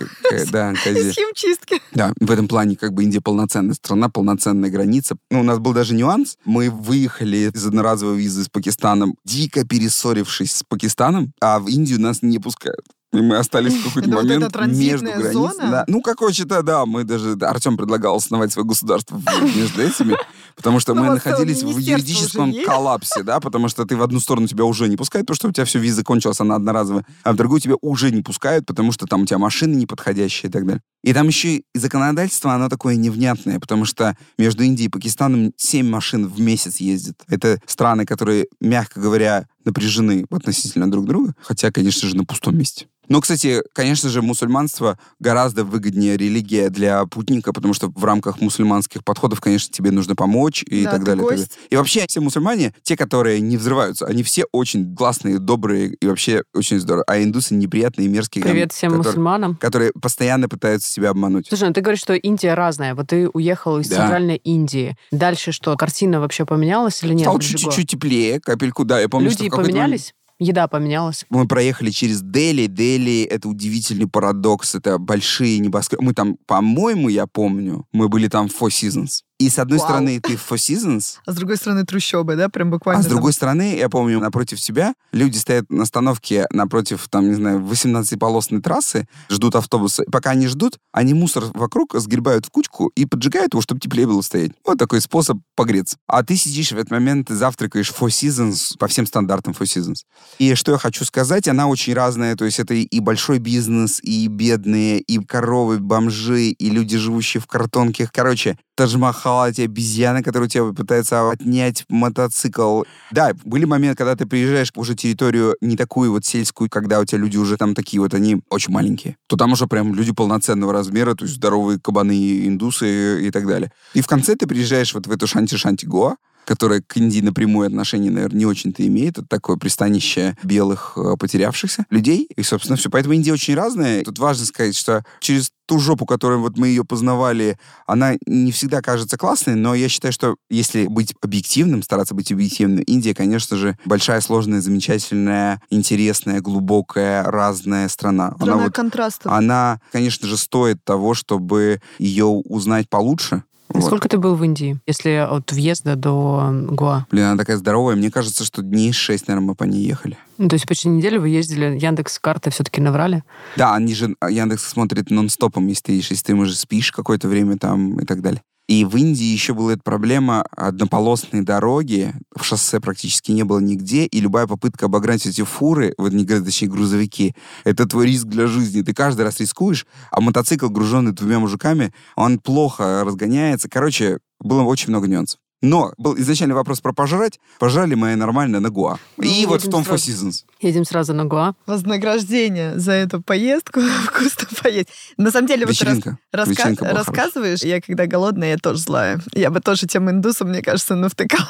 [0.52, 0.70] да.
[0.72, 1.82] Из химчистки.
[1.92, 5.16] Да, в этом плане как бы Индия полноценная страна, полноценная граница.
[5.30, 6.36] Ну, у нас был даже нюанс.
[6.44, 12.22] Мы выехали из одноразовой визы с Пакистаном, дико перессорившись с Пакистаном, а в Индию нас
[12.22, 12.84] не пускают.
[13.14, 15.32] И мы остались в какой-то вот момент транзитная между границами.
[15.32, 15.70] зона?
[15.70, 15.84] Да.
[15.86, 17.36] Ну, короче-то, да, мы даже...
[17.36, 19.20] да, Артем предлагал основать свое государство
[19.54, 20.16] между этими,
[20.56, 24.48] потому что Ну, мы находились в юридическом коллапсе, да, потому что ты в одну сторону
[24.48, 27.36] тебя уже не пускают, потому что у тебя все, виза кончилась, она одноразовая, а в
[27.36, 30.82] другую тебя уже не пускают, потому что там у тебя машины неподходящие и так далее.
[31.04, 35.86] И там еще и законодательство, оно такое невнятное, потому что между Индией и Пакистаном 7
[35.86, 37.20] машин в месяц ездит.
[37.28, 42.86] Это страны, которые, мягко говоря, напряжены относительно друг друга, хотя, конечно же, на пустом месте.
[43.08, 49.04] Но, кстати, конечно же, мусульманство гораздо выгоднее религия для путника, потому что в рамках мусульманских
[49.04, 51.24] подходов, конечно, тебе нужно помочь и Да, так далее.
[51.24, 51.50] и так гость.
[51.50, 51.66] далее.
[51.70, 56.42] И вообще все мусульмане, те, которые не взрываются, они все очень классные, добрые и вообще
[56.54, 57.04] очень здорово.
[57.06, 58.44] А индусы неприятные мерзкие.
[58.44, 59.56] Привет всем которые, мусульманам.
[59.56, 61.46] которые постоянно пытаются себя обмануть.
[61.48, 62.94] Слушай, ну ты говоришь, что Индия разная.
[62.94, 63.96] Вот ты уехал из Да.
[63.96, 64.96] Центральной Индии.
[65.10, 67.22] Дальше что, картина вообще поменялась или нет?
[67.22, 69.00] Стало чуть-чуть теплее, капельку, да.
[69.00, 70.14] Я помню, что Люди момент- поменялись?
[70.38, 71.24] Еда поменялась?
[71.30, 72.66] Мы проехали через Дели.
[72.66, 74.74] Дели— это удивительный парадокс.
[74.74, 76.04] Это большие небоскребы.
[76.04, 79.22] Мы там, по-моему, я помню, мы были там в Four Seasons.
[79.44, 79.88] И с одной Вау.
[79.88, 82.48] стороны ты Four Seasons, А с другой стороны трущобы, да?
[82.48, 83.16] Прям буквально а с там.
[83.16, 88.62] другой стороны, я помню, напротив себя люди стоят на остановке напротив, там, не знаю, 18-полосной
[88.62, 90.04] трассы, ждут автобуса.
[90.04, 94.06] И пока они ждут, они мусор вокруг сгребают в кучку и поджигают его, чтобы теплее
[94.06, 94.52] было стоять.
[94.64, 95.98] Вот такой способ погреться.
[96.06, 100.04] А ты сидишь в этот момент, ты завтракаешь Four Seasons по всем стандартам Four Seasons.
[100.38, 102.34] И что я хочу сказать, она очень разная.
[102.34, 107.46] То есть это и большой бизнес, и бедные, и коровы, бомжи, и люди, живущие в
[107.46, 108.08] картонке.
[108.10, 112.82] Короче, Тадж-Махал, эти обезьяны, которые у тебя пытаются отнять мотоцикл.
[113.10, 117.18] Да, были моменты, когда ты приезжаешь уже территорию не такую вот сельскую, когда у тебя
[117.18, 119.16] люди уже там такие вот, они очень маленькие.
[119.26, 123.70] То там уже прям люди полноценного размера, то есть здоровые кабаны, индусы и так далее.
[123.94, 128.38] И в конце ты приезжаешь вот в эту Шанти-Шанти-Гоа, которая к Индии напрямую отношение, наверное,
[128.38, 129.18] не очень-то имеет.
[129.18, 132.28] Это такое пристанище белых э, потерявшихся людей.
[132.36, 132.90] И, собственно, все.
[132.90, 134.02] Поэтому Индия очень разная.
[134.02, 138.82] Тут важно сказать, что через ту жопу, которой вот мы ее познавали, она не всегда
[138.82, 143.78] кажется классной, но я считаю, что если быть объективным, стараться быть объективным, Индия, конечно же,
[143.84, 148.32] большая, сложная, замечательная, интересная, глубокая, разная страна.
[148.36, 149.32] Страна она вот контрастов.
[149.32, 153.44] она, конечно же, стоит того, чтобы ее узнать получше.
[153.74, 153.84] Вот.
[153.84, 157.06] Сколько ты был в Индии, если от въезда до Гоа?
[157.10, 157.96] Блин, она такая здоровая.
[157.96, 160.16] Мне кажется, что дней шесть, наверное, мы по ней ехали.
[160.38, 163.24] Ну, то есть почти неделю вы ездили, Яндекс карты все-таки наврали?
[163.56, 167.98] Да, они же, Яндекс смотрит нон-стопом, если ты, если ты уже спишь какое-то время там
[167.98, 168.42] и так далее.
[168.66, 174.06] И в Индии еще была эта проблема однополосной дороги, в шоссе практически не было нигде,
[174.06, 177.34] и любая попытка обогнать эти фуры, вот не точнее, грузовики,
[177.64, 178.80] это твой риск для жизни.
[178.80, 183.68] Ты каждый раз рискуешь, а мотоцикл, груженный двумя мужиками, он плохо разгоняется.
[183.68, 185.40] Короче, было очень много нюансов.
[185.64, 187.40] Но был изначальный вопрос про пожрать.
[187.58, 188.98] Пожрали мы нормально на Гуа.
[189.20, 190.10] и Ну, вот в том Four сразу.
[190.10, 190.44] Seasons.
[190.60, 191.54] Едем сразу на Гоа.
[191.66, 193.80] Вознаграждение за эту поездку.
[194.04, 194.88] Вкусно поесть.
[195.16, 196.18] На самом деле, вот Вечеринка.
[196.34, 199.20] раска- Вечеринка была рассказываешь, я когда голодная, я тоже злая.
[199.32, 201.48] Я бы тоже тем индусам, мне кажется, навтыкала.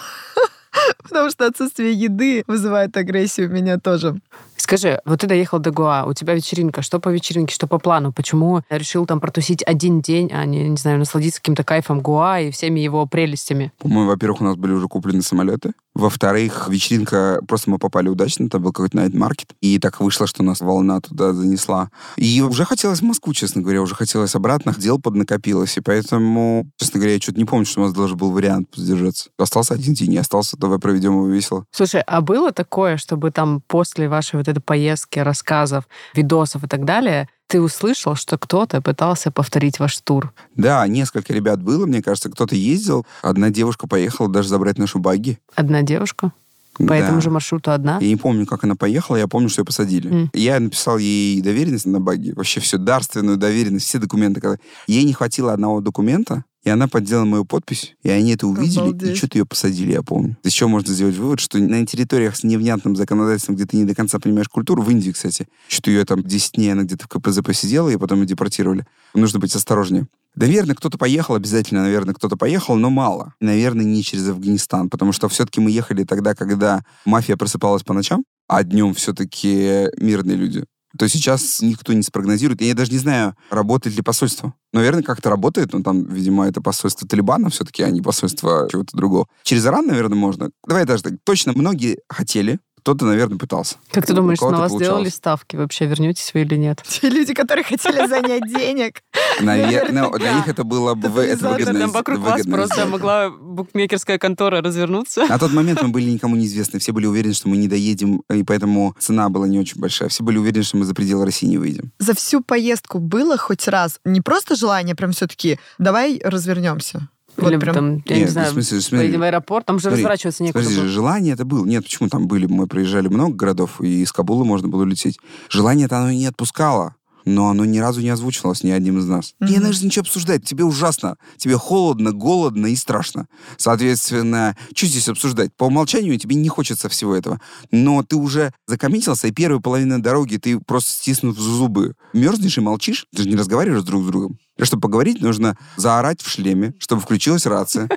[1.03, 4.17] Потому что отсутствие еды вызывает агрессию у меня тоже.
[4.57, 6.83] Скажи, вот ты доехал до Гоа, у тебя вечеринка.
[6.83, 8.13] Что по вечеринке, что по плану?
[8.13, 12.51] Почему решил там протусить один день, а не, не знаю, насладиться каким-то кайфом Гоа и
[12.51, 13.73] всеми его прелестями?
[13.79, 15.73] По-моему, во-первых, у нас были уже куплены самолеты.
[15.95, 19.51] Во-вторых, вечеринка, просто мы попали удачно, там был какой-то night market.
[19.61, 21.91] И так вышло, что нас волна туда занесла.
[22.17, 25.77] И уже хотелось в Москву, честно говоря, уже хотелось обратно, дел поднакопилось.
[25.77, 29.31] И поэтому, честно говоря, я что-то не помню, что у нас должен был вариант задержаться.
[29.39, 31.65] Остался один день, и остался, давай проведем его весело.
[31.71, 35.85] Слушай, а было такое, чтобы там после вашей вот этой поездки, рассказов,
[36.15, 40.33] видосов и так далее, ты услышал, что кто-то пытался повторить ваш тур.
[40.57, 43.07] Да, несколько ребят было, мне кажется, кто-то ездил.
[43.23, 45.39] Одна девушка поехала даже забрать нашу багги.
[45.55, 46.33] Одна девушка?
[46.77, 46.97] По Да.
[46.97, 47.99] этому же маршруту одна?
[48.01, 50.11] Я не помню, как она поехала, я помню, что ее посадили.
[50.11, 50.31] М.
[50.35, 54.59] Я написал ей доверенность на баги, вообще все, дарственную доверенность, все документы.
[54.89, 58.89] Ей не хватило одного документа, и она подделала мою подпись, и они это увидели, и
[58.89, 59.17] Обалдеть.
[59.17, 60.37] что-то ее посадили, я помню.
[60.43, 64.19] Еще можно сделать вывод, что на территориях с невнятным законодательством, где ты не до конца
[64.19, 67.91] понимаешь культуру, в Индии, кстати, что ее там 10 дней она где-то в КПЗ посидела,
[67.91, 68.87] и потом ее депортировали.
[69.15, 70.07] Нужно быть осторожнее.
[70.37, 73.35] Наверное, кто-то поехал, обязательно, наверное, кто-то поехал, но мало.
[73.41, 78.25] Наверное, не через Афганистан, потому что все-таки мы ехали тогда, когда мафия просыпалась по ночам,
[78.49, 80.65] а днем все-таки мирные люди.
[80.99, 82.61] То сейчас никто не спрогнозирует.
[82.61, 84.55] Я даже не знаю, работает ли посольство.
[84.73, 89.27] Наверное, как-то работает, но там, видимо, это посольство Талибана все-таки, а не посольство чего-то другого.
[89.43, 90.51] Через Иран, наверное, можно.
[90.67, 91.15] Давай даже так.
[91.25, 93.77] Точно многие хотели, кто-то, наверное, пытался.
[93.91, 94.83] Как ты думаешь, на вас получалось.
[94.83, 95.57] делали ставки?
[95.57, 96.83] Вообще вернетесь вы или нет?
[96.87, 99.01] Те люди, которые хотели занять денег.
[99.41, 101.89] Наверное, для них это было бы выгодно.
[101.89, 105.25] Вокруг вас просто могла букмекерская контора развернуться.
[105.25, 106.79] На тот момент мы были никому неизвестны.
[106.79, 110.11] Все были уверены, что мы не доедем, и поэтому цена была не очень большая.
[110.11, 111.91] Все были уверены, что мы за пределы России не выйдем.
[111.99, 117.09] За всю поездку было хоть раз не просто желание, прям все-таки давай развернемся.
[117.37, 117.75] Вот Или прям.
[117.75, 118.99] там, я Нет, не в знаю, смысле, смотри.
[119.07, 120.89] поедем в аэропорт, там же Смотри, разворачиваться некуда Подожди, было.
[120.89, 121.65] желание это было.
[121.67, 122.47] Нет, почему там были?
[122.47, 125.19] Мы проезжали много городов, и из Кабула можно было лететь.
[125.51, 126.95] Желание это оно и не отпускало.
[127.25, 129.35] Но оно ни разу не озвучивалось ни одним из нас.
[129.41, 129.63] Не Мгм.
[129.63, 130.45] надо же ничего обсуждать.
[130.45, 131.17] Тебе ужасно.
[131.39, 133.27] Тебе холодно, голодно и страшно.
[133.57, 135.51] Соответственно, что здесь обсуждать?
[135.57, 137.41] По умолчанию тебе не хочется всего этого.
[137.71, 143.07] Но ты уже закоммитился, и первую половину дороги ты просто стиснув зубы мерзнешь и молчишь.
[143.15, 144.39] Ты же не разговариваешь друг с другом.
[144.63, 147.89] Чтобы поговорить, нужно заорать в шлеме, чтобы включилась рация.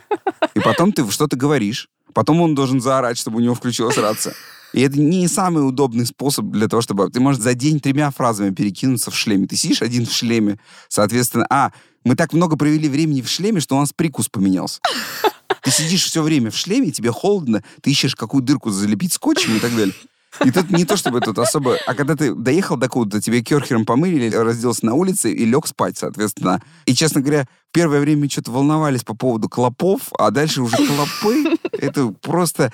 [0.56, 1.90] И потом ты что-то говоришь.
[2.14, 4.34] Потом он должен заорать, чтобы у него включилась рация.
[4.74, 7.10] И это не самый удобный способ для того, чтобы...
[7.10, 9.48] Ты можешь за день тремя фразами перекинуться в шлеме.
[9.48, 10.60] Ты сидишь один в шлеме,
[10.90, 11.46] соответственно...
[11.50, 11.72] А,
[12.04, 14.80] мы так много провели времени в шлеме, что у нас прикус поменялся.
[15.62, 19.60] Ты сидишь все время в шлеме, тебе холодно, ты ищешь какую дырку залепить скотчем и
[19.60, 19.94] так далее.
[20.46, 21.78] И тут не то, чтобы тут особо...
[21.86, 25.98] А когда ты доехал до куда-то, тебе керхером помыли, разделся на улице и лег спать,
[25.98, 26.62] соответственно.
[26.86, 32.08] И, честно говоря, первое время что-то волновались по поводу клопов, а дальше уже клопы, это
[32.22, 32.72] просто...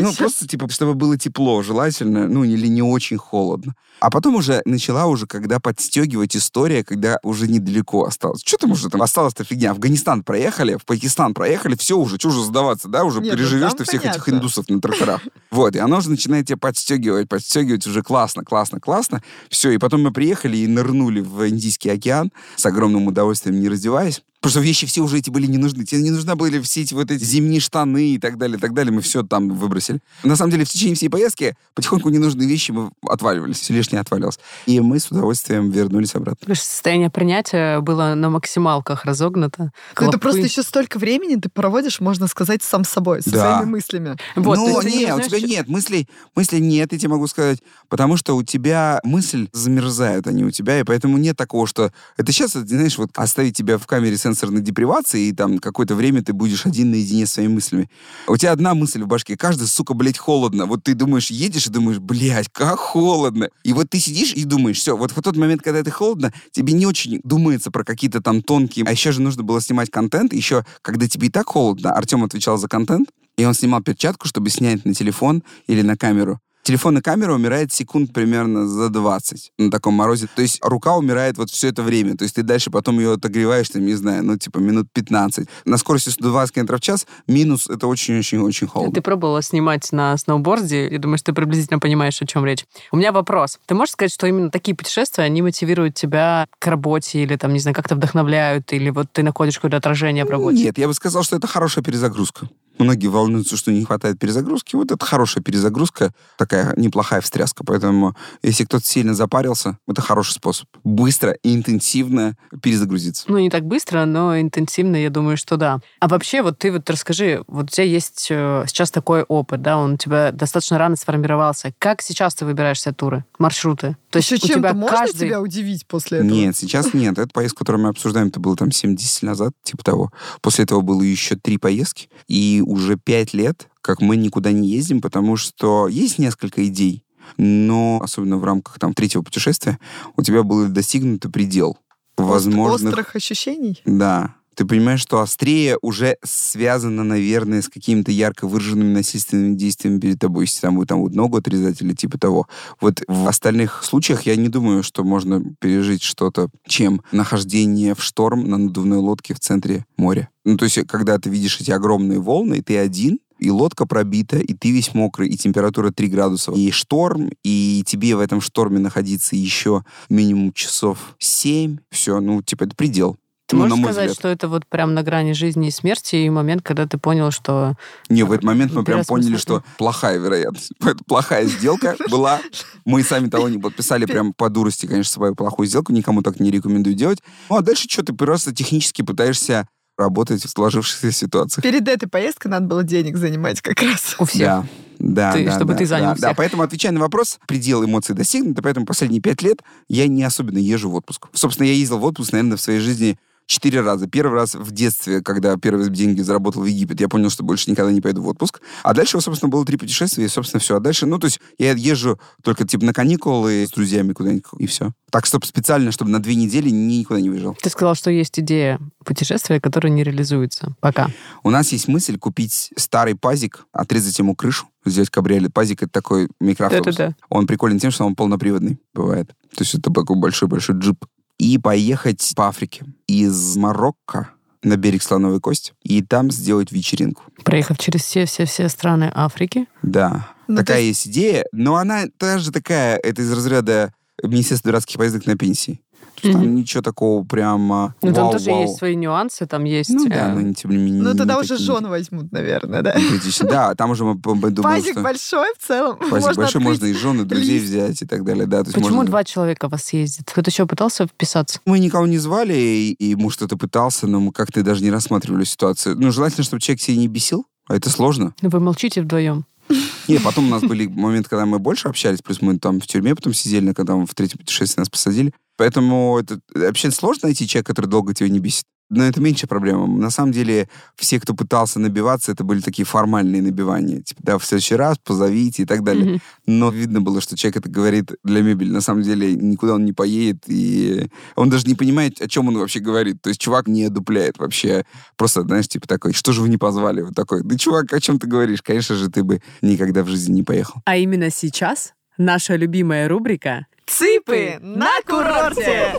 [0.00, 3.74] Ну, просто, типа, чтобы было тепло, желательно, ну, или не очень холодно.
[4.00, 8.42] А потом уже начала уже, когда подстегивать история, когда уже недалеко осталось.
[8.44, 9.70] Что там уже там осталось-то фигня?
[9.70, 13.72] Афганистан проехали, в Пакистан проехали, все уже, что уже сдаваться, да, уже Нет, ну переживешь
[13.72, 14.30] ты всех этих понятно.
[14.32, 15.22] индусов на тракторах.
[15.50, 19.22] Вот, и оно уже начинает тебя подстегивать, подстегивать уже классно, классно, классно.
[19.48, 24.15] Все, и потом мы приехали и нырнули в Индийский океан с огромным удовольствием, не раздеваясь.
[24.46, 25.84] Потому что вещи все уже эти были не нужны.
[25.84, 28.74] Тебе не нужны были все эти вот эти зимние штаны и так далее, и так
[28.74, 28.92] далее.
[28.92, 29.98] Мы все там выбросили.
[30.22, 34.38] На самом деле, в течение всей поездки потихоньку ненужные вещи мы отваливались, все лишнее отвалилось.
[34.66, 36.54] И мы с удовольствием вернулись обратно.
[36.54, 39.62] Состояние принятия было на максималках разогнато.
[39.62, 40.18] Ну, это Клопы.
[40.20, 43.56] просто еще столько времени ты проводишь, можно сказать, сам с собой, со Да.
[43.56, 44.16] своими мыслями.
[44.36, 47.58] Вот, ну, ты не, у тебя что- нет мыслей, мыслей нет, я тебе могу сказать,
[47.88, 52.30] потому что у тебя мысль замерзает, они у тебя, и поэтому нет такого, что это
[52.30, 56.66] сейчас, знаешь, вот оставить тебя в камере сенсорной депривации, и там какое-то время ты будешь
[56.66, 57.90] один наедине с своими мыслями.
[58.26, 60.66] А У тебя одна мысль в башке, каждый, сука, блядь, холодно.
[60.66, 63.48] Вот ты думаешь, едешь и думаешь, блядь, как холодно.
[63.64, 66.74] И вот ты сидишь и думаешь, все, вот в тот момент, когда это холодно, тебе
[66.74, 68.84] не очень думается про какие-то там тонкие...
[68.86, 72.58] А еще же нужно было снимать контент, еще когда тебе и так холодно, Артем отвечал
[72.58, 76.40] за контент, и он снимал перчатку, чтобы снять на телефон или на камеру.
[76.66, 80.26] Телефон и камера умирает секунд примерно за 20 на таком морозе.
[80.34, 82.16] То есть рука умирает вот все это время.
[82.16, 85.48] То есть ты дальше потом ее отогреваешь, там, не знаю, ну, типа минут 15.
[85.64, 88.92] На скорости 120 км в час минус это очень-очень-очень холодно.
[88.92, 92.64] Ты пробовала снимать на сноуборде, и думаешь, ты приблизительно понимаешь, о чем речь.
[92.90, 93.60] У меня вопрос.
[93.66, 97.60] Ты можешь сказать, что именно такие путешествия, они мотивируют тебя к работе, или там, не
[97.60, 100.64] знаю, как-то вдохновляют, или вот ты находишь какое-то отражение в работе?
[100.64, 102.48] Нет, я бы сказал, что это хорошая перезагрузка.
[102.78, 104.76] Многие волнуются, что не хватает перезагрузки.
[104.76, 107.64] Вот это хорошая перезагрузка, такая неплохая встряска.
[107.64, 110.68] Поэтому, если кто-то сильно запарился, это хороший способ.
[110.84, 113.24] Быстро и интенсивно перезагрузиться.
[113.28, 115.80] Ну, не так быстро, но интенсивно, я думаю, что да.
[116.00, 119.78] А вообще, вот ты вот расскажи, вот у тебя есть э, сейчас такой опыт, да,
[119.78, 121.72] он у тебя достаточно рано сформировался.
[121.78, 123.96] Как сейчас ты выбираешь себе туры, маршруты?
[124.10, 125.26] То есть Еще у тебя чем-то можно каждый...
[125.26, 126.30] тебя удивить после этого?
[126.30, 127.18] Нет, сейчас нет.
[127.18, 130.10] Это поездка, которую мы обсуждаем, это было там 7-10 назад, типа того.
[130.40, 132.08] После этого было еще три поездки.
[132.28, 137.04] И уже пять лет, как мы никуда не ездим, потому что есть несколько идей,
[137.36, 139.78] но особенно в рамках там третьего путешествия
[140.16, 141.78] у тебя был достигнут предел
[142.16, 142.92] возможных...
[142.92, 143.80] Острых ощущений?
[143.84, 144.34] Да.
[144.56, 150.44] Ты понимаешь, что острее уже связано, наверное, с какими-то ярко выраженными насильственными действиями перед тобой,
[150.44, 152.48] если там вы там вот ногу отрезать или типа того.
[152.80, 158.48] Вот в остальных случаях я не думаю, что можно пережить что-то, чем нахождение в шторм
[158.48, 160.30] на надувной лодке в центре моря.
[160.44, 164.38] Ну, то есть, когда ты видишь эти огромные волны, и ты один, и лодка пробита,
[164.38, 168.78] и ты весь мокрый, и температура 3 градуса, и шторм, и тебе в этом шторме
[168.78, 173.18] находиться еще минимум часов 7, все, ну, типа, это предел.
[173.46, 174.16] Ты Ну, можешь сказать, взгляд.
[174.18, 177.74] что это вот прям на грани жизни и смерти, и момент, когда ты понял, что...
[178.08, 180.72] Не, в этот момент мы прям поняли, что плохая вероятность.
[180.80, 182.40] Это плохая сделка была.
[182.84, 185.92] Мы сами того не подписали прям по дурости, конечно, свою плохую сделку.
[185.92, 187.20] Никому так не рекомендую делать.
[187.48, 191.62] Ну, а дальше что, ты просто технически пытаешься работать в сложившихся ситуациях.
[191.62, 194.16] Перед этой поездкой надо было денег занимать как раз.
[194.18, 194.40] У всех.
[194.40, 194.66] Да.
[194.98, 198.14] Да, Ты- да, чтобы да, ты занял да, да, поэтому, отвечая на вопрос, предел эмоций
[198.14, 201.26] достигнут, поэтому последние пять лет я не особенно езжу в отпуск.
[201.34, 204.06] Собственно, я ездил в отпуск, наверное, в своей жизни четыре раза.
[204.08, 207.92] Первый раз в детстве, когда первые деньги заработал в Египет, я понял, что больше никогда
[207.92, 208.60] не пойду в отпуск.
[208.82, 210.76] А дальше, собственно, было три путешествия, и, собственно, все.
[210.76, 214.66] А дальше, ну, то есть я езжу только, типа, на каникулы с друзьями куда-нибудь, и
[214.66, 214.92] все.
[215.10, 217.56] Так, чтобы специально, чтобы на две недели ни- никуда не выезжал.
[217.62, 221.08] Ты сказал, что есть идея путешествия, которая не реализуется пока.
[221.42, 225.54] У нас есть мысль купить старый пазик, отрезать ему крышу, сделать кабриолет.
[225.54, 226.96] Пазик— это такой микроавтобус.
[226.96, 227.16] Да-да-да.
[227.28, 229.28] Он прикольный тем, что он полноприводный бывает.
[229.56, 231.04] То есть это такой большой-большой джип.
[231.38, 232.84] И поехать по Африке.
[233.06, 234.30] Из Марокко
[234.62, 235.72] на берег Слоновой Кости.
[235.82, 237.22] И там сделать вечеринку.
[237.44, 239.66] Проехав через все-все-все страны Африки.
[239.82, 240.28] Да.
[240.48, 241.44] Ну, такая то есть идея.
[241.52, 245.80] Но она тоже такая, это из разряда Министерства дурацких поездок на пенсии.
[246.20, 248.62] То есть Там ничего такого прям Ну, там тоже вау.
[248.62, 249.90] есть свои нюансы, там есть...
[249.90, 251.02] Ну да, э, но тем не менее.
[251.02, 252.96] Ну, не тогда уже такие жен возьмут, наверное, да?
[253.42, 255.02] Да, там уже мы думаем, Пазик что...
[255.02, 255.96] большой в целом.
[255.98, 257.66] Пазик можно большой, можно и жены, друзей лист.
[257.66, 258.46] взять и так далее.
[258.46, 260.30] Да, то есть Почему можно- два человека вас ездит?
[260.30, 261.60] Кто-то еще пытался вписаться?
[261.66, 265.44] Мы никого не звали, и, и муж что-то пытался, но мы как-то даже не рассматривали
[265.44, 265.96] ситуацию.
[265.98, 268.34] Ну, желательно, чтобы человек себя не бесил, а это сложно.
[268.42, 269.44] Вы молчите вдвоем.
[270.08, 273.14] Не, потом у нас были моменты, когда мы больше общались, плюс мы там в тюрьме
[273.14, 275.32] потом сидели, когда мы в третьем путешествии нас посадили.
[275.56, 278.64] Поэтому это вообще сложно найти человека, который долго тебя не бесит.
[278.88, 279.86] Но это меньше проблема.
[279.86, 284.00] На самом деле, все, кто пытался набиваться, это были такие формальные набивания.
[284.00, 286.04] Типа, да, в следующий раз позовите и так далее.
[286.04, 286.20] Мгм.
[286.46, 288.70] Но видно было, что человек это говорит для мебели.
[288.70, 292.58] На самом деле, никуда он не поедет, и он даже не понимает, о чем он
[292.58, 293.20] вообще говорит.
[293.22, 294.84] То есть чувак не дупляет вообще.
[295.16, 297.02] Просто, знаешь, типа такой, что же вы не позвали?
[297.02, 298.62] Вот такой, да, чувак, о чем ты говоришь?
[298.62, 300.80] Конечно же, ты бы никогда в жизни не поехал.
[300.84, 305.94] А именно сейчас наша любимая рубрика Цыпы на курорте!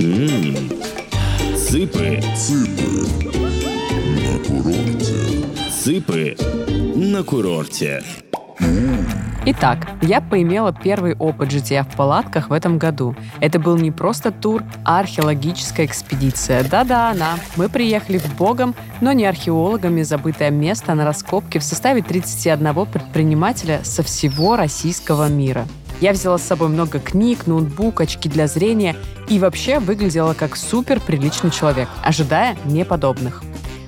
[0.00, 2.22] Цыпы.
[5.70, 6.36] Цыпы
[6.96, 8.02] на курорте.
[9.44, 13.14] Итак, я поимела первый опыт жития в палатках в этом году.
[13.40, 16.64] Это был не просто тур, а археологическая экспедиция.
[16.64, 17.34] Да-да, она.
[17.56, 23.80] Мы приехали в богом, но не археологами забытое место на раскопке в составе 31 предпринимателя
[23.84, 25.66] со всего российского мира.
[26.00, 28.96] Я взяла с собой много книг, ноутбук, очки для зрения
[29.28, 33.42] и вообще выглядела как супер приличный человек, ожидая неподобных.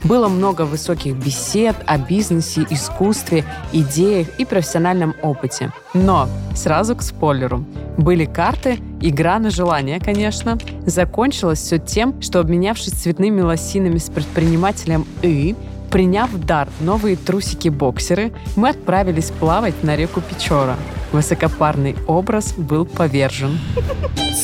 [0.04, 5.72] Было много высоких бесед о бизнесе, искусстве, идеях и профессиональном опыте.
[5.94, 7.64] Но сразу к спойлеру.
[7.96, 10.58] Были карты, игра на желание, конечно.
[10.84, 15.54] Закончилось все тем, что обменявшись цветными лосинами с предпринимателем И,
[15.90, 20.76] приняв в дар новые трусики-боксеры, мы отправились плавать на реку Печора.
[21.12, 23.58] Высокопарный образ был повержен.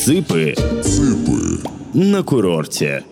[0.03, 0.53] Цыпы.
[1.93, 3.03] На курорте.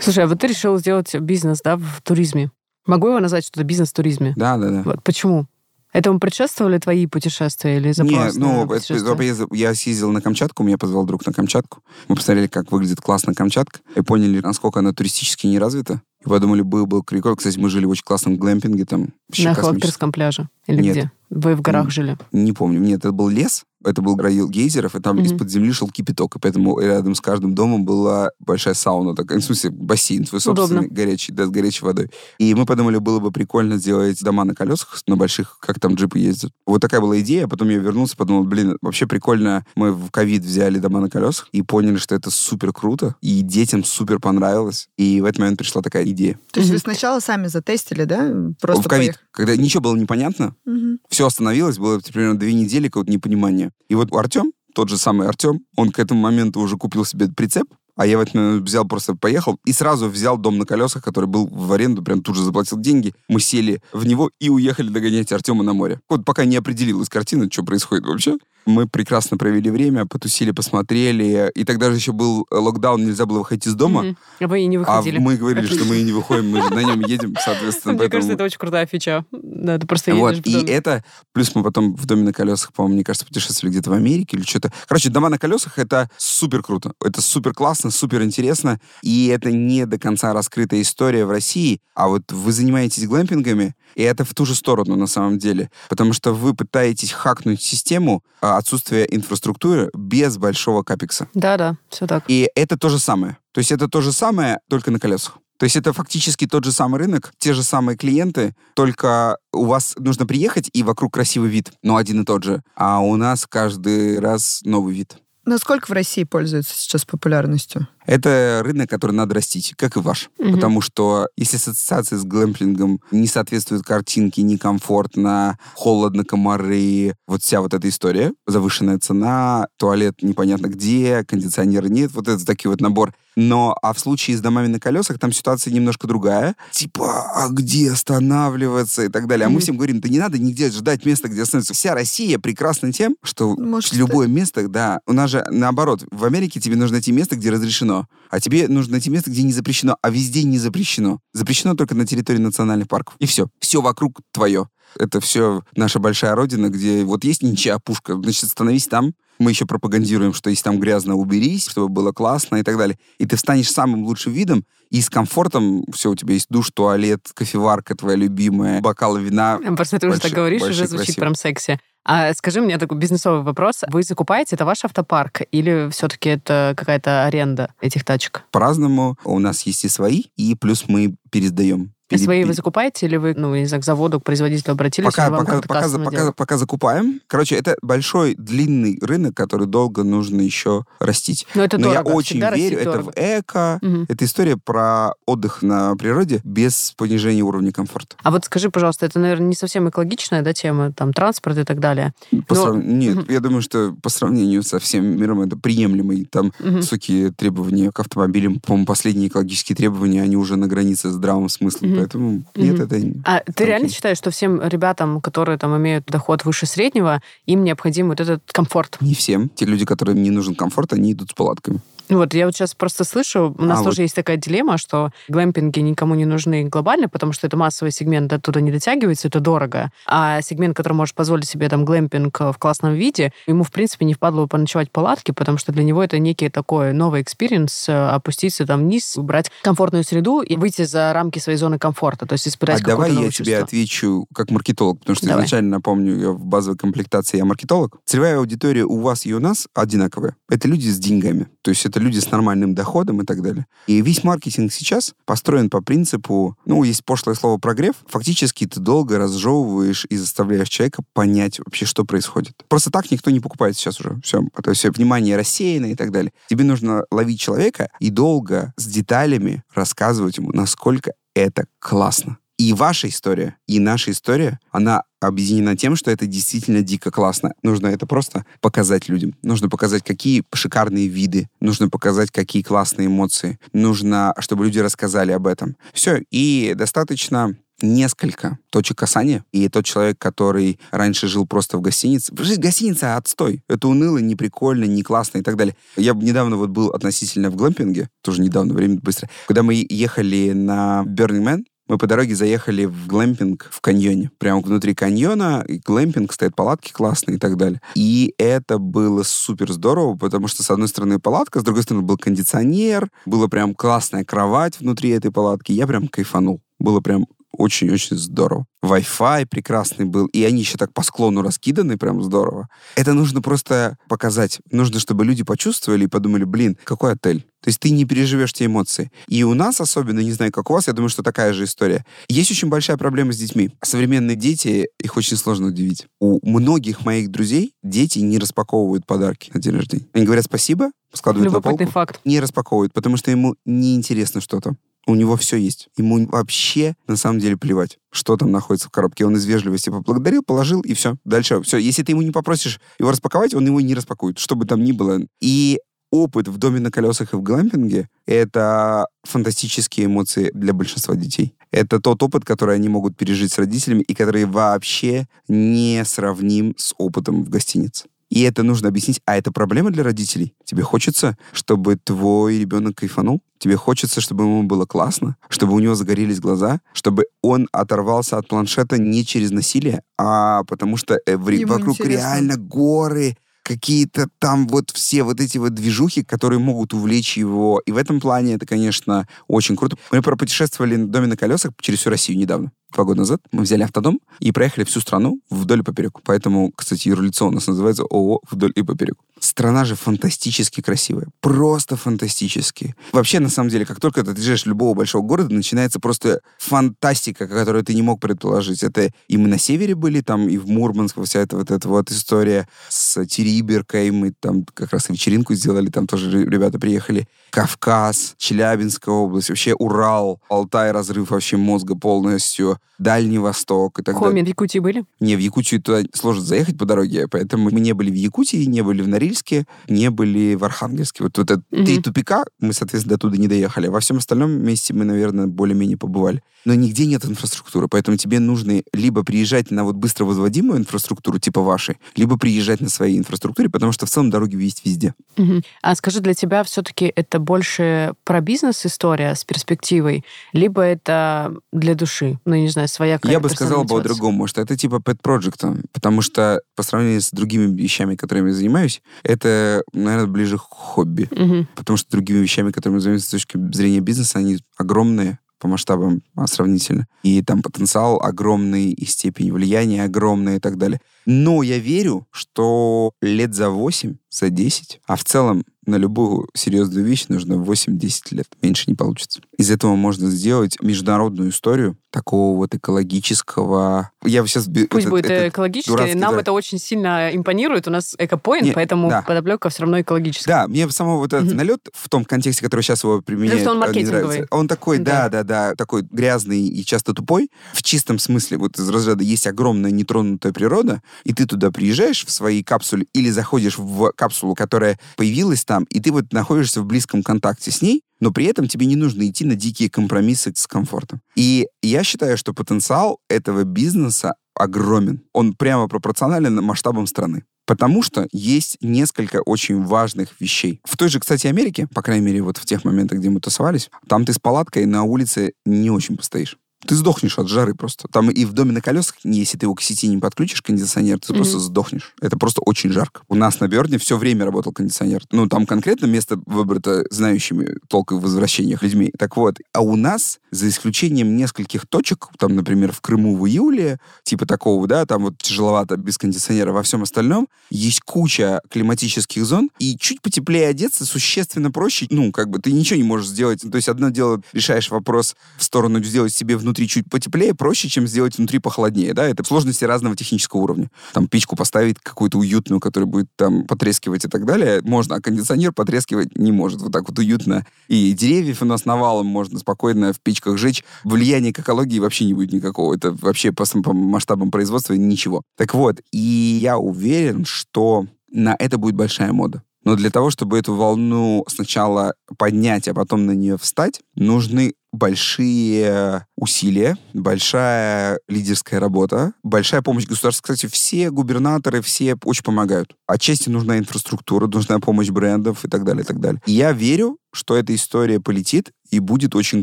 [0.00, 2.50] Слушай, а вот ты решил сделать бизнес, да, в туризме.
[2.86, 4.34] Могу его назвать, что это бизнес в туризме?
[4.36, 4.82] Да, да, да.
[4.84, 5.46] Вот почему?
[5.94, 11.06] Этому предшествовали твои путешествия или запрос Не, ну, это- я съездил на Камчатку, меня позвал
[11.06, 11.82] друг на Камчатку.
[12.08, 16.02] Мы посмотрели, как выглядит классно Камчатка, и поняли, насколько она туристически не развита.
[16.22, 17.36] И подумали, было бы прикольно.
[17.36, 19.54] Кстати, мы жили в очень классном глэмпинге, там На.
[19.54, 20.50] Халкерском пляже?
[20.66, 20.92] Или Нет.
[20.92, 21.12] где?
[21.30, 22.16] Вы в горах жили?
[22.32, 22.78] Не помню.
[22.80, 25.26] Нет, это был лес, это был район гейзеров, и там Мгм.
[25.26, 29.44] из-под земли шел кипяток, и поэтому рядом с каждым домом была большая сауна, такая, в
[29.44, 30.94] смысле, бассейн свой собственный, Удобно.
[30.94, 32.10] горячий, да, с горячей водой.
[32.38, 36.18] И мы подумали, было бы прикольно сделать дома на колесах, на больших, как там джипы
[36.18, 36.52] ездят.
[36.66, 40.42] Вот такая была идея, а потом я вернулся, подумал, блин, вообще прикольно, мы в ковид
[40.42, 45.20] взяли дома на колесах и поняли, что это супер круто, и детям супер понравилось, и
[45.20, 46.38] в этот момент пришла такая идея.
[46.52, 46.82] То есть вы Мгм.
[46.82, 48.32] сначала сами затестили, да?
[48.60, 50.98] Просто в ковид, когда ничего было непонятно, Мгм.
[51.16, 53.72] Все остановилось, было примерно две недели какого-то непонимания.
[53.88, 57.64] И вот Артем, тот же самый Артем, он к этому моменту уже купил себе прицеп,
[57.96, 61.26] а я в этот момент взял, просто поехал и сразу взял дом на колесах, который
[61.26, 63.14] был в аренду, прям тут же заплатил деньги.
[63.28, 66.00] Мы сели в него и уехали догонять Артема на море.
[66.08, 68.36] Вот пока не определилась картина, что происходит вообще.
[68.66, 71.52] Мы прекрасно провели время, потусили, посмотрели.
[71.54, 74.02] И тогда же еще был локдаун, нельзя было выходить из дома.
[74.02, 74.16] Мгм.
[74.40, 75.18] А Вы и не А выходили.
[75.18, 77.92] мы говорили, что мы и не выходим, мы же на нем едем, соответственно.
[77.92, 79.24] Мне поэтому- кажется, это очень крутая фича.
[79.30, 82.72] Да, ты просто Вот, едешь и потом- это, плюс мы потом в доме на колесах,
[82.72, 84.72] по-моему, мне кажется, путешествовали где-то в Америке или что-то.
[84.88, 89.86] Короче, дома на колесах это супер круто, это супер классно, супер интересно, и это не
[89.86, 94.44] до конца раскрытая история в России, а вот вы занимаетесь глэмпингами, и это в ту
[94.44, 100.36] же сторону на самом деле, потому что вы пытаетесь хакнуть систему а, отсутствия инфраструктуры без
[100.36, 101.28] большого капекса.
[101.34, 102.24] Да-да, все так.
[102.28, 103.38] И это то же самое.
[103.52, 105.38] То есть это то же самое, только на колесах.
[105.58, 109.94] То есть это фактически тот же самый рынок, те же самые клиенты, только у вас
[109.96, 112.62] нужно приехать, и вокруг красивый вид, но один и тот же.
[112.74, 115.16] А у нас каждый раз новый вид.
[115.46, 117.86] Насколько в России пользуется сейчас популярностью?
[118.06, 120.30] Это рынок, который надо растить, как и ваш.
[120.38, 120.54] Мгм.
[120.54, 127.74] Потому что если ассоциация с глэмплингом не соответствует картинке, некомфортно, холодно, комары, вот вся вот
[127.74, 133.12] эта история, завышенная цена, туалет непонятно где, кондиционера нет, вот это такой вот набор.
[133.38, 136.56] Но, а в случае с домами на колесах, там ситуация немножко другая.
[136.70, 139.44] Типа, а где останавливаться и так далее.
[139.46, 139.62] А мы Мгм.
[139.62, 141.74] всем говорим, да не надо нигде ждать места, где остановиться.
[141.74, 145.00] Вся Россия прекрасна тем, что Может, любое место, да.
[145.06, 146.04] У нас же наоборот.
[146.10, 147.95] В Америке тебе нужно найти место, где разрешено.
[148.30, 149.96] А тебе нужно найти место, где не запрещено.
[150.02, 151.20] А везде не запрещено.
[151.32, 153.16] Запрещено только на территории национальных парков.
[153.18, 153.48] И все.
[153.60, 154.68] Все вокруг твое.
[154.98, 159.12] Это все наша большая родина, где вот есть ничья пушка, значит, становись там.
[159.38, 162.98] Мы еще пропагандируем, что если там грязно, уберись, чтобы было классно и так далее.
[163.18, 167.20] И ты встанешь самым лучшим видом, и с комфортом все, у тебя есть душ, туалет,
[167.34, 169.58] кофеварка твоя любимая, бокал вина.
[169.76, 171.20] Просто ты уже так Большой- говоришь, уже большой, звучит красивый.
[171.20, 171.80] прям секси.
[172.08, 173.82] А скажи мне такой бизнесовый вопрос.
[173.88, 178.44] Вы закупаете, это ваш автопарк или все-таки это какая-то аренда этих тачек?
[178.52, 179.18] По-разному.
[179.24, 181.92] У нас есть и свои, и плюс мы пересдаем.
[182.08, 185.28] А свои вы закупаете или вы, ну, не знаю, к заводу, к производителю обратились, Пока,
[185.28, 187.20] пока, пока, пока, пока закупаем.
[187.26, 191.48] Короче, это большой, длинный рынок, который долго нужно еще растить.
[191.56, 192.08] Но это Но дорого.
[192.10, 193.10] я очень Всегда верю, это дорого.
[193.10, 193.78] в эко.
[193.82, 194.06] Мгм.
[194.08, 198.14] Это история про отдых на природе без понижения уровня комфорта.
[198.22, 201.80] А вот скажи, пожалуйста, это, наверное, не совсем экологичная да, тема, там, транспорт и так
[201.80, 202.12] далее.
[202.46, 203.26] По Но- срав- Нет, Мгм.
[203.30, 206.24] я думаю, что по сравнению со всем миром это приемлемый.
[206.30, 206.76] Там Мгм.
[206.76, 208.60] высокие требования к автомобилям.
[208.60, 211.95] По-моему, последние экологические требования, они уже на границе с здравым смыслом.
[211.98, 212.98] Поэтому нет, это...
[212.98, 217.64] не- А ты реально считаешь, что всем ребятам, которые там имеют доход выше среднего, им
[217.64, 218.96] необходим вот этот комфорт?
[219.00, 219.48] Не всем.
[219.48, 221.80] Те люди, которым не нужен комфорт, они идут с палатками.
[222.08, 224.02] Вот, я вот сейчас просто слышу, у нас А, тоже вот.
[224.02, 228.60] есть такая дилемма, что глэмпинги никому не нужны глобально, потому что это массовый сегмент, оттуда
[228.60, 229.90] не дотягивается, это дорого.
[230.06, 234.04] А сегмент, который может позволить себе там глэмпинг э, в классном виде, ему, в принципе,
[234.04, 237.92] не впадло поночевать в палатке, потому что для него это некий такой новый experience, э,
[237.92, 242.46] опуститься там вниз, брать комфортную среду и выйти за рамки своей зоны комфорта, то есть
[242.46, 243.64] испытать А давай я новое тебе чувство.
[243.64, 245.42] отвечу как маркетолог, потому что Давай.
[245.44, 247.96] изначально, напомню, я в базовой комплектации я маркетолог.
[248.04, 250.36] Целевая аудитория у вас и у нас одинаковая.
[250.48, 253.66] Это люди с деньгами, то есть это люди с нормальным доходом и так далее.
[253.88, 259.18] И весь маркетинг сейчас построен по принципу, ну, есть пошлое слово прогрев, фактически ты долго
[259.18, 262.54] разжевываешь и заставляешь человека понять вообще, что происходит.
[262.68, 264.20] Просто так никто не покупает сейчас уже.
[264.22, 266.32] Все, то есть внимание рассеяно и так далее.
[266.48, 272.38] Тебе нужно ловить человека и долго с деталями рассказывать ему, насколько это классно.
[272.58, 277.52] И ваша история, и наша история, она объединена тем, что это действительно дико классно.
[277.62, 279.34] Нужно это просто показать людям.
[279.42, 281.48] Нужно показать, какие шикарные виды.
[281.60, 283.58] Нужно показать, какие классные эмоции.
[283.72, 285.76] Нужно, чтобы люди рассказали об этом.
[285.92, 286.22] Все.
[286.30, 292.32] И достаточно несколько точек касания, и тот человек, который раньше жил просто в гостинице...
[292.38, 293.62] Жизнь гостиница— отстой.
[293.68, 295.76] Это уныло, не прикольно, не классно и так далее.
[295.96, 301.04] Я недавно вот был относительно в глэмпинге, тоже недавно, время быстро, когда мы ехали на
[301.06, 304.30] Burning Man, мы по дороге заехали в глэмпинг в каньоне.
[304.38, 307.80] Прямо внутри каньона, и глэмпинг, стоят палатки классные и так далее.
[307.94, 312.16] И это было супер здорово, потому что, с одной стороны, палатка, с другой стороны, был
[312.16, 315.72] кондиционер, была прям классная кровать внутри этой палатки.
[315.72, 316.60] Я прям кайфанул.
[316.78, 317.26] Было прям
[317.56, 318.66] очень-очень здорово.
[318.84, 322.68] Wi-Fi прекрасный был, и они еще так по склону раскиданы, прям здорово.
[322.94, 324.60] Это нужно просто показать.
[324.70, 327.44] Нужно, чтобы люди почувствовали и подумали, блин, какой отель.
[327.62, 329.10] То есть ты не переживешь те эмоции.
[329.26, 332.04] И у нас особенно, не знаю, как у вас, я думаю, что такая же история.
[332.28, 333.70] Есть очень большая проблема с детьми.
[333.82, 336.06] Современные дети, их очень сложно удивить.
[336.20, 340.06] У многих моих друзей дети не распаковывают подарки на день рождения.
[340.12, 342.20] Они говорят спасибо, складывают на полку, Любопытный факт.
[342.24, 344.76] не распаковывают, потому что ему неинтересно что-то.
[345.06, 345.88] У него все есть.
[345.96, 349.24] Ему вообще на самом деле плевать, что там находится в коробке.
[349.24, 351.16] Он из вежливости поблагодарил, положил, и все.
[351.24, 351.78] Дальше все.
[351.78, 354.92] Если ты ему не попросишь его распаковать, он его не распакует, что бы там ни
[354.92, 355.20] было.
[355.40, 355.78] И
[356.10, 361.54] опыт в доме на колесах и в глэмпинге— это фантастические эмоции для большинства детей.
[361.70, 366.94] Это тот опыт, который они могут пережить с родителями и который вообще не сравним с
[366.98, 368.06] опытом в гостинице.
[368.30, 369.20] И это нужно объяснить.
[369.24, 370.54] А это проблема для родителей.
[370.64, 373.40] Тебе хочется, чтобы твой ребенок кайфанул?
[373.58, 378.48] Тебе хочется, чтобы ему было классно, чтобы у него загорелись глаза, чтобы он оторвался от
[378.48, 382.18] планшета не через насилие, а потому что э, в- Ему вокруг интересно.
[382.18, 387.82] реально горы, какие-то там вот все вот эти вот движухи, которые могут увлечь его.
[387.84, 389.96] И в этом плане это, конечно, очень круто.
[390.12, 392.70] Мы пропутешествовали на доме на колесах через всю Россию недавно.
[392.96, 396.20] Два года назад мы взяли автодом и проехали всю страну вдоль и поперек.
[396.24, 399.16] Поэтому, кстати, юрлицо у нас называется ООО «Вдоль и поперек».
[399.38, 401.28] Страна же фантастически красивая.
[401.42, 402.94] Просто фантастически.
[403.12, 407.84] Вообще, на самом деле, как только ты доезжаешь любого большого города, начинается просто фантастика, которую
[407.84, 408.82] ты не мог предположить.
[408.82, 412.10] Это и мы на севере были, там и в Мурманск, вся эта вот эта вот
[412.10, 414.10] история с Териберкой.
[414.10, 417.28] Мы там как раз вечеринку сделали, там тоже ре- ребята приехали.
[417.50, 424.30] Кавказ, Челябинская область, вообще Урал, Алтай, разрыв вообще мозга полностью, Дальний Восток и так далее.
[424.30, 425.04] Хоми, в Якутии были?
[425.20, 428.82] Не, в Якутию туда сложно заехать по дороге, поэтому мы не были в Якутии, не
[428.82, 431.24] были в Норильске, не были в Архангельске.
[431.24, 431.84] Вот, вот это Мгм.
[431.84, 433.88] три тупика, мы, соответственно, до туда не доехали.
[433.88, 436.42] Во всем остальном месте мы, наверное, более-менее побывали.
[436.64, 441.60] Но нигде нет инфраструктуры, поэтому тебе нужно либо приезжать на вот быстро возводимую инфраструктуру, типа
[441.60, 445.14] вашей, либо приезжать на своей инфраструктуре, потому что в целом дороги есть везде.
[445.36, 445.62] Мгм.
[445.82, 452.40] А скажи, для тебя все-таки это больше про бизнес-история с перспективой, либо это для души?
[452.44, 455.84] Ну, я не знаю, своя Я бы сказал бы по-другому, что это типа pet project,
[455.92, 461.28] потому что по сравнению с другими вещами, которыми я занимаюсь, это, наверное, ближе к хобби.
[461.30, 461.68] Мгм.
[461.74, 466.22] Потому что другими вещами, которыми мы занимаемся с точки зрения бизнеса, они огромные по масштабам
[466.34, 467.06] а, сравнительно.
[467.22, 471.00] И там потенциал огромный, и степень влияния огромная и так далее.
[471.24, 477.04] Но я верю, что лет за 8, за 10, а в целом на любую серьезную
[477.04, 478.46] вещь нужно 8-10 лет.
[478.62, 479.40] Меньше не получится.
[479.56, 484.10] Из этого можно сделать международную историю такого вот экологического...
[484.24, 484.68] Я сейчас...
[484.88, 486.40] Пусть будет экологически, дурацкий, нам да.
[486.40, 487.86] это очень сильно импонирует.
[487.88, 489.20] У нас экопоинт, поэтому да.
[489.20, 490.50] подоплека все равно экологическая.
[490.50, 491.56] Да, мне самого вот этот Мгм.
[491.58, 494.46] налет в том контексте, который сейчас его применяет, что он э, маркетинговый.
[494.50, 495.28] Он такой, Да.
[495.28, 497.50] да, да, да, такой грязный и часто тупой.
[497.74, 502.30] В чистом смысле, вот из разряда есть огромная нетронутая природа, и ты туда приезжаешь в
[502.30, 507.22] своей капсуле или заходишь в капсулу, которая появилась там, и ты вот находишься в близком
[507.22, 511.20] контакте с ней, но при этом тебе не нужно идти на дикие компромиссы с комфортом.
[511.34, 515.22] И я считаю, что потенциал этого бизнеса огромен.
[515.32, 517.44] Он прямо пропорционален масштабам страны.
[517.66, 520.80] Потому что есть несколько очень важных вещей.
[520.84, 523.90] В той же, кстати, Америке, по крайней мере, вот в тех моментах, где мы тусовались,
[524.08, 526.56] там ты с палаткой на улице не очень постоишь.
[526.86, 528.06] Ты сдохнешь от жары просто.
[528.12, 531.32] Там и в доме на колесах, если ты его к сети не подключишь, кондиционер, ты
[531.32, 531.42] Мгм.
[531.42, 532.12] просто сдохнешь.
[532.20, 533.22] Это просто очень жарко.
[533.28, 535.22] У нас на Берне все время работал кондиционер.
[535.32, 539.10] Ну, там конкретно место выбрато знающими толк в возвращениях людьми.
[539.18, 543.98] Так вот, а у нас, за исключением нескольких точек, там, например, в Крыму в июле,
[544.22, 549.70] типа такого, да, там вот тяжеловато без кондиционера, во всем остальном есть куча климатических зон,
[549.78, 552.06] и чуть потеплее одеться существенно проще.
[552.10, 553.60] Ну, как бы ты ничего не можешь сделать.
[553.62, 558.06] То есть одно дело, решаешь вопрос в сторону сделать себе внутри чуть потеплее, проще, чем
[558.06, 560.90] сделать внутри похолоднее, да, это сложности разного технического уровня.
[561.14, 565.72] Там печку поставить какую-то уютную, которая будет там потрескивать и так далее, можно, а кондиционер
[565.72, 566.82] потрескивать не может.
[566.82, 567.64] Вот так вот уютно.
[567.88, 570.84] И деревьев у нас навалом можно спокойно в печках жечь.
[571.04, 572.94] Влияния к экологии вообще не будет никакого.
[572.94, 575.42] Это вообще по, по масштабам производства ничего.
[575.56, 579.62] Так вот, и я уверен, что на это будет большая мода.
[579.86, 586.26] Но для того, чтобы эту волну сначала поднять, а потом на нее встать, нужны большие
[586.36, 590.42] усилия, большая лидерская работа, большая помощь государства.
[590.42, 592.94] Кстати, все губернаторы, все очень помогают.
[593.06, 596.40] Отчасти нужна инфраструктура, нужна помощь брендов и так далее, и так далее.
[596.46, 599.62] И я верю, что эта история полетит, и будет очень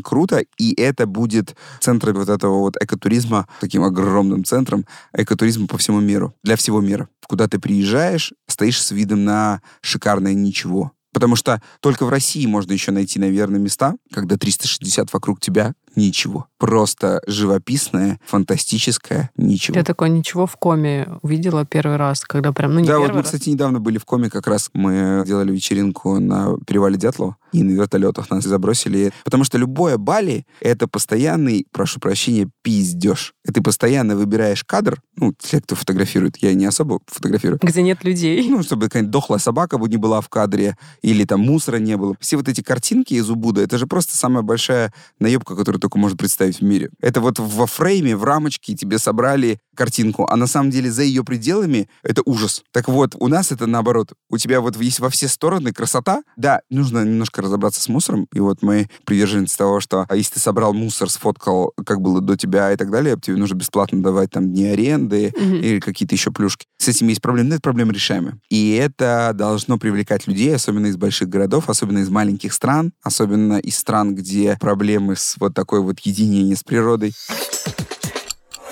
[0.00, 6.00] круто, и это будет центром вот этого вот экотуризма, таким огромным центром экотуризма по всему
[6.00, 7.08] миру, для всего мира.
[7.26, 10.92] Куда ты приезжаешь, стоишь с видом на шикарное ничего.
[11.14, 16.46] Потому что только в России можно еще найти, наверное, места, когда 360 вокруг тебя ничего.
[16.58, 19.76] Просто живописное, фантастическое ничего.
[19.76, 23.18] Я такое ничего в коме увидела первый раз, когда прям, ну не да, вот мы,
[23.18, 23.26] раз.
[23.26, 27.72] кстати, недавно были в Коме, как раз мы делали вечеринку на перевале Дятлова, и на
[27.72, 29.12] вертолетах нас забросили.
[29.24, 33.34] Потому что любое Бали— это постоянный, прошу прощения, пиздеж.
[33.46, 38.04] И ты постоянно выбираешь кадр, ну, те, кто фотографирует, я не особо фотографирую, где нет
[38.04, 38.48] людей.
[38.48, 42.16] ну, чтобы какая-нибудь дохлая собака бы не была в кадре, или там мусора не было.
[42.20, 46.16] Все вот эти картинки из Убуда, это же просто самая большая наебка, которую только можно
[46.16, 46.88] представить в мире.
[46.98, 51.24] Это вот во фрейме, в рамочке тебе собрали картинку, а на самом деле за ее
[51.24, 52.62] пределами это ужас.
[52.72, 54.12] Так вот, у нас это наоборот.
[54.30, 56.22] У тебя вот есть во все стороны красота.
[56.36, 58.26] Да, нужно немножко разобраться с мусором.
[58.32, 62.36] И вот мы приверженцы того, что а если ты собрал мусор, сфоткал, как было до
[62.36, 65.56] тебя и так далее, тебе нужно бесплатно давать там дни аренды Мгм.
[65.56, 66.66] или какие-то еще плюшки.
[66.78, 68.38] С этим есть проблемы, но это проблема решаемая.
[68.50, 73.76] И это должно привлекать людей, особенно из больших городов, особенно из маленьких стран, особенно из
[73.76, 77.14] стран, где проблемы с вот такой вот единением с природой.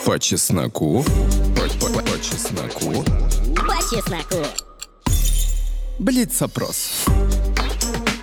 [0.05, 1.05] По чесноку.
[1.55, 3.05] По, по- по чесноку.
[3.55, 4.47] По чесноку.
[5.99, 7.05] Блиц-опрос.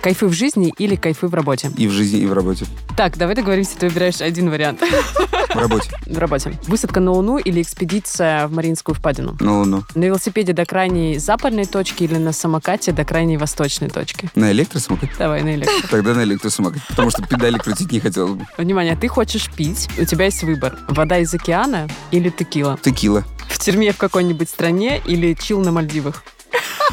[0.02, 1.70] Кайфы в жизни или кайфы в работе?
[1.76, 2.64] И в жизни, и в работе.
[2.96, 5.90] Так, давай договоримся, ты выбираешь один вариант В работе.
[6.06, 6.58] в работе.
[6.66, 9.36] Высадка на Луну или экспедиция в Мариинскую впадину?
[9.40, 9.84] На Луну.
[9.94, 14.30] На велосипеде до крайней западной точки или на самокате до крайней восточной точки?
[14.34, 15.12] На электросамокате?
[15.18, 15.88] Давай на электро.
[15.90, 16.82] Тогда на электросамокате.
[16.88, 18.46] Потому что педали крутить не хотелось бы.
[18.56, 20.78] Внимание, ты хочешь пить, у тебя есть выбор.
[20.88, 22.78] Вода из океана или текила?
[22.82, 23.24] Текила.
[23.50, 26.22] В тюрьме в какой-нибудь стране или чил на Мальдивах?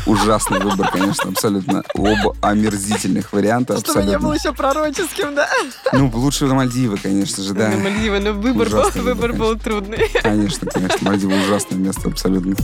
[0.05, 1.83] Ужасный выбор, конечно, абсолютно.
[1.95, 4.35] Оба омерзительных варианта, Чтобы не был абсолютно.
[4.37, 5.49] еще пророческим, да?
[5.91, 7.69] Ну, лучше на Мальдивы, конечно же, да.
[7.69, 10.09] На Мальдивы, но выбор, был, выбор, выбор был трудный.
[10.21, 10.97] Конечно, конечно.
[11.01, 12.55] Мальдивы ужасное место, абсолютно.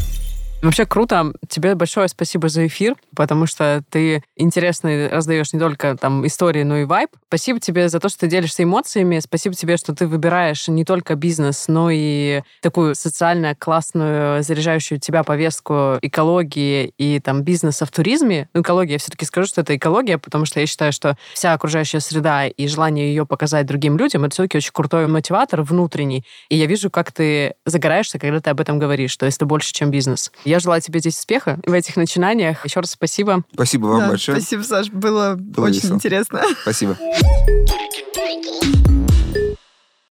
[0.64, 1.34] Вообще круто.
[1.50, 6.78] Тебе большое спасибо за эфир, потому что ты интересно раздаешь не только там истории, но
[6.78, 7.10] и вайб.
[7.28, 9.20] Спасибо тебе за то, что ты делишься эмоциями.
[9.20, 15.24] Спасибо тебе, что ты выбираешь не только бизнес, но и такую социально классную, заряжающую тебя
[15.24, 18.48] повестку экологии и там бизнеса в туризме.
[18.54, 22.00] Ну, экология, я все-таки скажу, что это экология, потому что я считаю, что вся окружающая
[22.00, 26.24] среда и желание ее показать другим людям, это все-таки очень крутой мотиватор внутренний.
[26.48, 29.92] И я вижу, как ты загораешься, когда ты об этом говоришь, что это больше, чем
[29.92, 30.32] бизнес.
[30.46, 32.64] Я желаю тебе здесь успеха в этих начинаниях.
[32.66, 33.44] Еще раз спасибо.
[33.54, 34.40] Спасибо вам Да, большое.
[34.40, 35.96] Спасибо, Саш, было, очень весело.
[35.96, 36.42] интересно.
[36.62, 36.98] Спасибо.